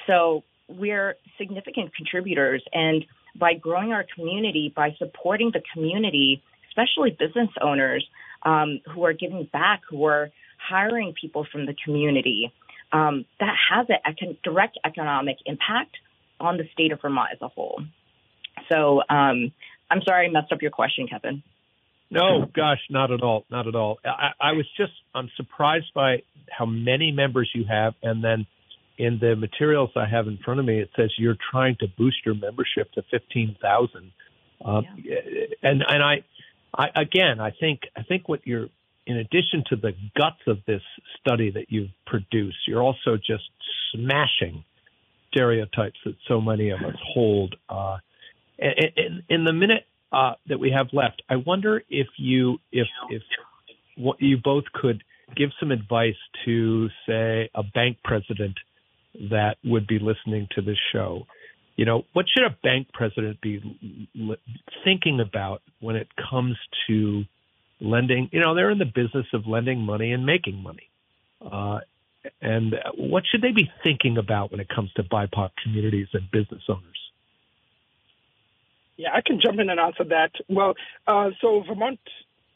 So 0.07 0.45
we're 0.69 1.17
significant 1.39 1.95
contributors 1.95 2.63
and 2.73 3.05
by 3.39 3.55
growing 3.55 3.93
our 3.93 4.05
community, 4.15 4.73
by 4.75 4.95
supporting 4.99 5.51
the 5.53 5.63
community, 5.73 6.43
especially 6.77 7.17
business 7.19 7.49
owners 7.61 8.07
um, 8.43 8.81
who 8.95 9.05
are 9.05 9.13
giving 9.13 9.49
back, 9.53 9.83
who 9.89 10.05
are 10.05 10.31
hiring 10.59 11.15
people 11.21 11.47
from 11.51 11.67
the 11.67 11.75
community, 11.85 12.53
um, 12.93 13.25
that 13.41 13.55
has 13.71 13.87
a 13.91 14.09
econ- 14.09 14.39
direct 14.43 14.79
economic 14.85 15.37
impact 15.47 15.97
on 16.39 16.57
the 16.57 16.65
state 16.73 16.93
of 16.93 17.01
Vermont 17.01 17.31
as 17.33 17.39
a 17.41 17.49
whole. 17.49 17.83
So 18.71 19.01
um, 19.09 19.53
I'm 19.91 20.03
sorry 20.05 20.27
I 20.27 20.31
messed 20.31 20.53
up 20.53 20.63
your 20.63 20.71
question, 20.71 21.07
Kevin. 21.09 21.43
No, 22.09 22.47
gosh, 22.55 22.79
not 22.89 23.11
at 23.11 23.23
all, 23.23 23.45
not 23.51 23.67
at 23.67 23.75
all. 23.75 23.99
I, 24.05 24.31
I 24.41 24.53
was 24.53 24.67
just 24.77 24.93
I'm 25.13 25.29
surprised 25.37 25.93
by 25.93 26.23
how 26.49 26.65
many 26.65 27.11
members 27.11 27.51
you 27.53 27.65
have, 27.69 27.95
and 28.01 28.23
then 28.23 28.47
in 28.97 29.19
the 29.21 29.35
materials 29.35 29.91
I 29.97 30.07
have 30.07 30.29
in 30.29 30.39
front 30.39 30.61
of 30.61 30.67
me, 30.67 30.81
it 30.81 30.91
says 30.97 31.11
you're 31.19 31.37
trying 31.51 31.77
to 31.81 31.87
boost 31.99 32.19
your 32.25 32.37
membership 32.37 32.93
to 32.93 33.03
fifteen 33.11 33.57
thousand. 33.61 34.13
Um, 34.65 34.87
yeah. 35.03 35.17
And 35.63 35.83
and 35.87 36.03
I, 36.03 36.25
I 36.77 36.89
again, 36.95 37.41
I 37.41 37.51
think 37.51 37.81
I 37.97 38.03
think 38.03 38.29
what 38.29 38.47
you're 38.47 38.69
in 39.07 39.17
addition 39.17 39.65
to 39.69 39.77
the 39.77 39.93
guts 40.17 40.41
of 40.47 40.59
this 40.67 40.83
study 41.21 41.51
that 41.53 41.67
you've 41.69 41.91
produced, 42.07 42.57
you're 42.67 42.83
also 42.83 43.17
just 43.17 43.45
smashing 43.93 44.65
stereotypes 45.31 45.99
that 46.05 46.17
so 46.27 46.41
many 46.41 46.71
of 46.71 46.81
us 46.81 46.97
hold. 47.15 47.55
Uh, 47.69 47.99
the 49.45 49.53
minute 49.53 49.85
uh, 50.13 50.33
that 50.49 50.59
we 50.59 50.71
have 50.71 50.89
left, 50.93 51.23
I 51.29 51.37
wonder 51.37 51.83
if 51.89 52.09
you 52.17 52.59
if 52.73 52.89
if 53.11 53.23
what 53.97 54.21
you 54.21 54.39
both 54.43 54.65
could 54.73 55.03
give 55.35 55.51
some 55.59 55.71
advice 55.71 56.17
to 56.45 56.89
say 57.07 57.51
a 57.55 57.63
bank 57.63 57.99
president 58.05 58.57
that 59.31 59.57
would 59.65 59.87
be 59.87 59.99
listening 59.99 60.49
to 60.55 60.63
this 60.63 60.79
show. 60.93 61.27
You 61.77 61.85
know, 61.85 62.05
what 62.15 62.27
should 62.29 62.45
a 62.45 62.57
bank 62.63 62.89
president 62.93 63.41
be 63.41 63.61
thinking 64.83 65.21
about 65.21 65.63
when 65.81 65.97
it 65.97 66.09
comes 66.31 66.57
to 66.89 67.25
lending? 67.81 68.31
You 68.33 68.41
know, 68.41 68.55
they're 68.55 68.71
in 68.71 68.79
the 68.79 68.87
business 68.87 69.27
of 69.35 69.47
lending 69.47 69.81
money 69.81 70.13
and 70.13 70.25
making 70.25 70.63
money. 70.63 70.89
Uh, 71.41 71.81
and 72.41 72.75
what 72.97 73.25
should 73.31 73.43
they 73.43 73.53
be 73.53 73.71
thinking 73.83 74.17
about 74.17 74.51
when 74.51 74.61
it 74.61 74.69
comes 74.69 74.91
to 74.95 75.03
BIPOC 75.03 75.51
communities 75.63 76.09
and 76.13 76.31
business 76.31 76.63
owners? 76.69 76.83
Yeah, 78.97 79.11
I 79.13 79.21
can 79.21 79.39
jump 79.45 79.61
in 79.61 79.69
and 79.69 79.79
answer 79.79 80.05
that. 80.05 80.33
Well, 80.49 80.75
uh, 81.07 81.31
so 81.41 81.63
Vermont 81.69 82.01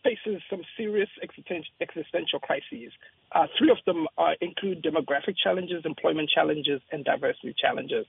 faces 0.03 0.41
some 0.49 0.63
serious 0.77 1.11
existential 1.23 2.41
crises. 2.41 2.93
Uh, 3.33 3.47
three 3.59 3.71
of 3.71 3.77
them 3.85 4.07
uh, 4.17 4.33
include 4.41 4.83
demographic 4.83 5.35
challenges, 5.43 5.83
employment 5.85 6.31
challenges, 6.35 6.81
and 6.91 7.05
diversity 7.05 7.55
challenges. 7.61 8.07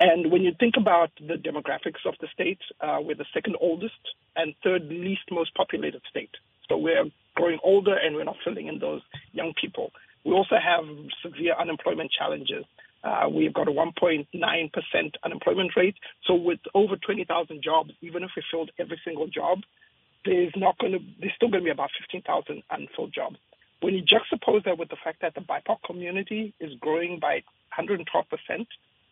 And 0.00 0.32
when 0.32 0.42
you 0.42 0.52
think 0.58 0.74
about 0.78 1.10
the 1.20 1.34
demographics 1.34 2.06
of 2.06 2.14
the 2.22 2.28
state, 2.32 2.58
uh, 2.80 2.98
we're 3.02 3.14
the 3.14 3.26
second 3.34 3.56
oldest 3.60 4.00
and 4.34 4.54
third 4.64 4.84
least 4.88 5.30
most 5.30 5.54
populated 5.54 6.00
state. 6.08 6.30
So 6.68 6.78
we're 6.78 7.04
growing 7.34 7.58
older 7.62 7.94
and 7.94 8.16
we're 8.16 8.24
not 8.24 8.36
filling 8.42 8.68
in 8.68 8.78
those 8.78 9.02
young 9.32 9.52
people. 9.60 9.92
We 10.24 10.32
also 10.32 10.56
have 10.56 10.84
severe 11.22 11.54
unemployment 11.54 12.10
challenges. 12.10 12.64
Uh, 13.04 13.28
we've 13.30 13.52
got 13.52 13.68
a 13.68 13.72
1.9% 13.72 14.26
unemployment 15.22 15.76
rate. 15.76 15.96
So 16.26 16.34
with 16.34 16.60
over 16.74 16.96
20,000 16.96 17.62
jobs, 17.62 17.90
even 18.00 18.22
if 18.22 18.30
we 18.34 18.42
filled 18.50 18.70
every 18.78 19.00
single 19.04 19.26
job, 19.26 19.60
there's 20.24 20.52
not 20.56 20.78
going 20.78 20.92
to 20.92 20.98
there's 21.18 21.32
still 21.34 21.48
going 21.48 21.62
to 21.62 21.64
be 21.64 21.70
about 21.70 21.90
15,000 21.98 22.62
unfilled 22.70 23.12
jobs. 23.12 23.36
When 23.80 23.94
you 23.94 24.02
juxtapose 24.02 24.64
that 24.64 24.78
with 24.78 24.90
the 24.90 24.98
fact 25.02 25.22
that 25.22 25.34
the 25.34 25.40
BIPOC 25.40 25.82
community 25.86 26.52
is 26.60 26.72
growing 26.80 27.18
by 27.18 27.42
112 27.76 28.26
percent 28.28 28.68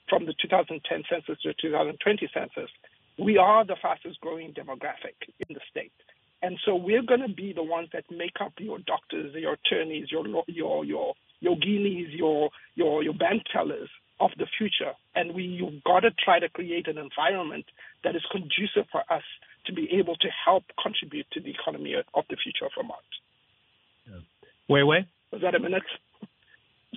from 0.09 0.27
the 0.27 0.35
2010 0.41 1.03
census 1.09 1.43
to 1.43 1.49
the 1.49 1.55
2020 1.61 2.31
census, 2.33 2.71
we 3.19 3.37
are 3.37 3.65
the 3.65 3.77
fastest 3.81 4.21
growing 4.21 4.53
demographic 4.53 5.17
in 5.49 5.55
the 5.55 5.61
state. 5.71 5.93
And 6.41 6.59
so 6.65 6.77
we're 6.77 7.03
going 7.03 7.27
to 7.27 7.33
be 7.33 7.53
the 7.53 7.65
ones 7.65 7.89
that 7.93 8.05
make 8.11 8.41
up 8.41 8.53
your 8.59 8.79
doctors, 8.79 9.35
your 9.35 9.55
attorneys, 9.55 10.11
your 10.11 10.27
your 10.47 10.85
your 10.85 11.15
yoginis, 11.43 12.17
your 12.17 12.51
your 12.77 13.03
your 13.03 13.15
bank 13.15 13.43
tellers 13.53 13.89
of 14.21 14.31
the 14.39 14.47
future. 14.57 14.93
And 15.17 15.35
we 15.35 15.43
you've 15.43 15.83
got 15.83 16.01
to 16.01 16.11
try 16.13 16.39
to 16.39 16.49
create 16.49 16.87
an 16.87 16.97
environment 16.97 17.65
that 18.05 18.15
is 18.15 18.23
conducive 18.31 18.87
for 18.93 19.03
us 19.13 19.25
to 19.67 19.73
be 19.73 19.89
able 19.99 20.15
to 20.17 20.29
help 20.45 20.65
contribute 20.81 21.27
to 21.33 21.41
the 21.41 21.51
economy 21.51 21.95
of 21.95 22.25
the 22.31 22.37
future 22.37 22.67
of 22.67 22.73
Vermont. 22.77 23.01
Yeah. 24.07 24.21
Wait, 24.69 24.85
wait. 24.85 25.07
Was 25.33 25.43
that 25.43 25.57
a 25.57 25.59
minute? 25.59 25.83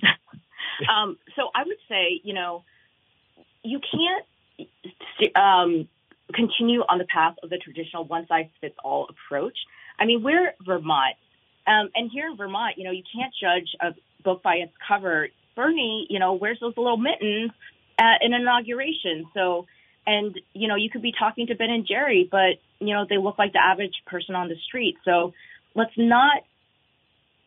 um, 0.88 1.18
so 1.36 1.50
I 1.54 1.64
would 1.64 1.76
say, 1.88 2.20
you 2.22 2.32
know, 2.32 2.64
you 3.62 3.80
can't 3.80 5.36
um, 5.36 5.88
continue 6.34 6.80
on 6.80 6.98
the 6.98 7.04
path 7.04 7.36
of 7.42 7.50
the 7.50 7.58
traditional 7.58 8.04
one 8.04 8.26
size 8.26 8.46
fits 8.60 8.74
all 8.84 9.08
approach. 9.08 9.56
I 9.98 10.06
mean, 10.06 10.22
we're 10.22 10.54
Vermont. 10.64 11.16
Um, 11.66 11.90
and 11.94 12.10
here 12.10 12.26
in 12.28 12.36
Vermont, 12.36 12.76
you 12.76 12.84
know, 12.84 12.90
you 12.90 13.04
can't 13.14 13.32
judge 13.40 13.68
a 13.80 13.94
book 14.24 14.42
by 14.42 14.56
its 14.56 14.72
cover. 14.86 15.28
Bernie, 15.54 16.06
you 16.10 16.18
know, 16.18 16.34
wears 16.34 16.58
those 16.60 16.76
little 16.76 16.96
mittens 16.96 17.52
at 17.98 18.24
an 18.24 18.32
inauguration. 18.32 19.26
So, 19.34 19.66
and, 20.06 20.38
you 20.54 20.66
know, 20.66 20.74
you 20.74 20.90
could 20.90 21.02
be 21.02 21.12
talking 21.16 21.46
to 21.48 21.54
Ben 21.54 21.70
and 21.70 21.86
Jerry, 21.86 22.28
but, 22.28 22.58
you 22.80 22.94
know, 22.94 23.06
they 23.08 23.18
look 23.18 23.38
like 23.38 23.52
the 23.52 23.62
average 23.62 23.94
person 24.06 24.34
on 24.34 24.48
the 24.48 24.56
street. 24.66 24.96
So 25.04 25.34
let's 25.74 25.92
not, 25.96 26.42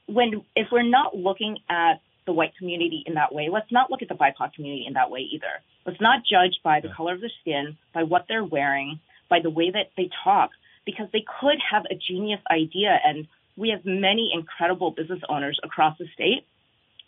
when, 0.08 0.46
if 0.56 0.68
we're 0.72 0.84
not 0.84 1.16
looking 1.16 1.58
at 1.70 2.00
the 2.26 2.34
white 2.34 2.56
community 2.58 3.04
in 3.06 3.16
that 3.16 3.34
way, 3.34 3.50
let's 3.52 3.72
not 3.72 3.92
look 3.92 4.02
at 4.02 4.10
the 4.10 4.16
BIPOC 4.16 4.54
community 4.54 4.86
in 4.88 4.94
that 4.94 5.12
way 5.12 5.20
either. 5.20 5.62
Let's 5.86 6.02
not 6.02 6.24
judge 6.30 6.60
by 6.64 6.80
the 6.82 6.90
color 6.90 7.14
of 7.14 7.22
their 7.22 7.32
skin, 7.42 7.78
by 7.94 8.04
what 8.04 8.26
they're 8.28 8.44
wearing, 8.44 9.00
by 9.30 9.40
the 9.42 9.50
way 9.50 9.72
that 9.72 9.92
they 9.96 10.10
talk, 10.24 10.52
because 10.86 11.08
they 11.14 11.24
could 11.40 11.58
have 11.72 11.84
a 11.90 11.96
genius 11.96 12.42
idea. 12.52 12.98
And 13.04 13.28
we 13.56 13.70
have 13.70 13.86
many 13.86 14.32
incredible 14.34 14.92
business 14.92 15.22
owners 15.30 15.60
across 15.64 15.98
the 15.98 16.08
state 16.14 16.46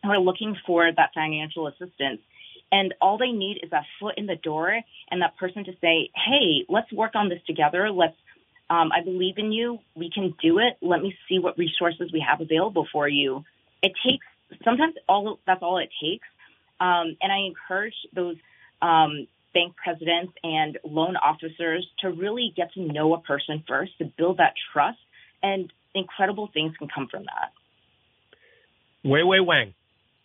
who 0.04 0.10
are 0.12 0.20
looking 0.20 0.56
for 0.66 0.90
that 0.96 1.10
financial 1.14 1.68
assistance. 1.68 2.22
And 2.72 2.94
all 3.02 3.18
they 3.18 3.32
need 3.32 3.60
is 3.64 3.72
that 3.72 3.86
foot 4.00 4.16
in 4.18 4.26
the 4.26 4.36
door 4.36 4.80
and 5.10 5.22
that 5.22 5.38
person 5.38 5.64
to 5.66 5.72
say, 5.82 6.12
hey, 6.14 6.66
let's 6.70 6.92
work 6.92 7.16
on 7.16 7.30
this 7.30 7.40
together. 7.48 7.90
Let's, 7.90 8.18
um, 8.70 8.92
I 8.92 9.04
believe 9.04 9.38
in 9.38 9.52
you. 9.52 9.80
We 9.96 10.12
can 10.14 10.36
do 10.42 10.60
it. 10.60 10.78
Let 10.82 11.02
me 11.02 11.16
see 11.28 11.40
what 11.40 11.58
resources 11.58 12.12
we 12.12 12.24
have 12.30 12.42
available 12.42 12.88
for 12.92 13.08
you. 13.08 13.46
It 13.82 13.94
takes, 14.06 14.26
sometimes 14.64 14.96
all 15.08 15.40
that's 15.46 15.62
all 15.62 15.78
it 15.78 15.90
takes. 16.02 16.28
Um, 16.80 17.18
and 17.22 17.32
I 17.32 17.48
encourage 17.48 17.96
those 18.14 18.36
um, 18.82 19.28
bank 19.54 19.76
presidents 19.76 20.34
and 20.44 20.78
loan 20.84 21.16
officers 21.16 21.88
to 22.02 22.10
really 22.10 22.54
get 22.56 22.74
to 22.74 22.82
know 22.82 23.14
a 23.16 23.22
person 23.22 23.64
first, 23.68 23.98
to 23.98 24.06
build 24.06 24.38
that 24.38 24.54
trust, 24.72 25.00
and 25.42 25.72
incredible 25.96 26.50
things 26.54 26.74
can 26.78 26.88
come 26.94 27.08
from 27.10 27.24
that. 27.24 27.52
Wawei 29.04 29.44
Wang 29.44 29.74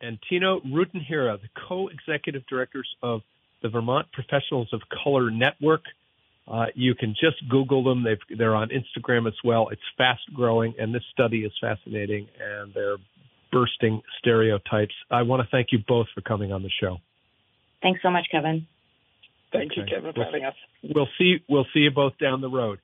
and 0.01 0.19
Tino 0.29 0.61
Rutanhira, 0.61 1.41
the 1.41 1.49
co-executive 1.69 2.43
directors 2.47 2.89
of 3.03 3.23
the 3.63 3.69
Vermont 3.69 4.09
Professionals 4.13 4.69
of 4.73 4.83
Color 5.03 5.31
Network. 5.31 5.83
Uh, 6.47 6.67
you 6.75 6.95
can 6.95 7.11
just 7.11 7.37
Google 7.49 7.85
them. 7.85 8.03
they 8.03 8.19
they're 8.37 8.57
on 8.57 8.71
Instagram 8.71 9.29
as 9.29 9.35
well. 9.45 9.69
It's 9.71 9.81
fast 9.97 10.23
growing, 10.35 10.75
and 10.79 10.93
this 10.93 11.05
study 11.13 11.45
is 11.45 11.53
fascinating, 11.61 12.27
and 12.41 12.75
they're 12.75 12.97
bursting 13.53 14.03
stereotypes. 14.19 14.95
I 15.11 15.23
want 15.23 15.43
to 15.43 15.49
thank 15.51 15.69
you 15.71 15.79
both 15.87 16.07
for 16.15 16.23
coming 16.23 16.53
on 16.53 16.63
the 16.63 16.71
show. 16.81 16.99
Thanks 17.83 18.01
so 18.03 18.11
much, 18.11 18.27
Kevin. 18.31 18.67
Thank 19.53 19.77
you, 19.77 19.85
Kevin, 19.85 20.13
for 20.15 20.25
having 20.25 20.45
us. 20.45 20.55
We'll 20.83 21.09
see. 21.19 21.39
We'll 21.49 21.67
see 21.75 21.81
you 21.81 21.91
both 21.91 22.17
down 22.19 22.41
the 22.41 22.49
road. 22.49 22.79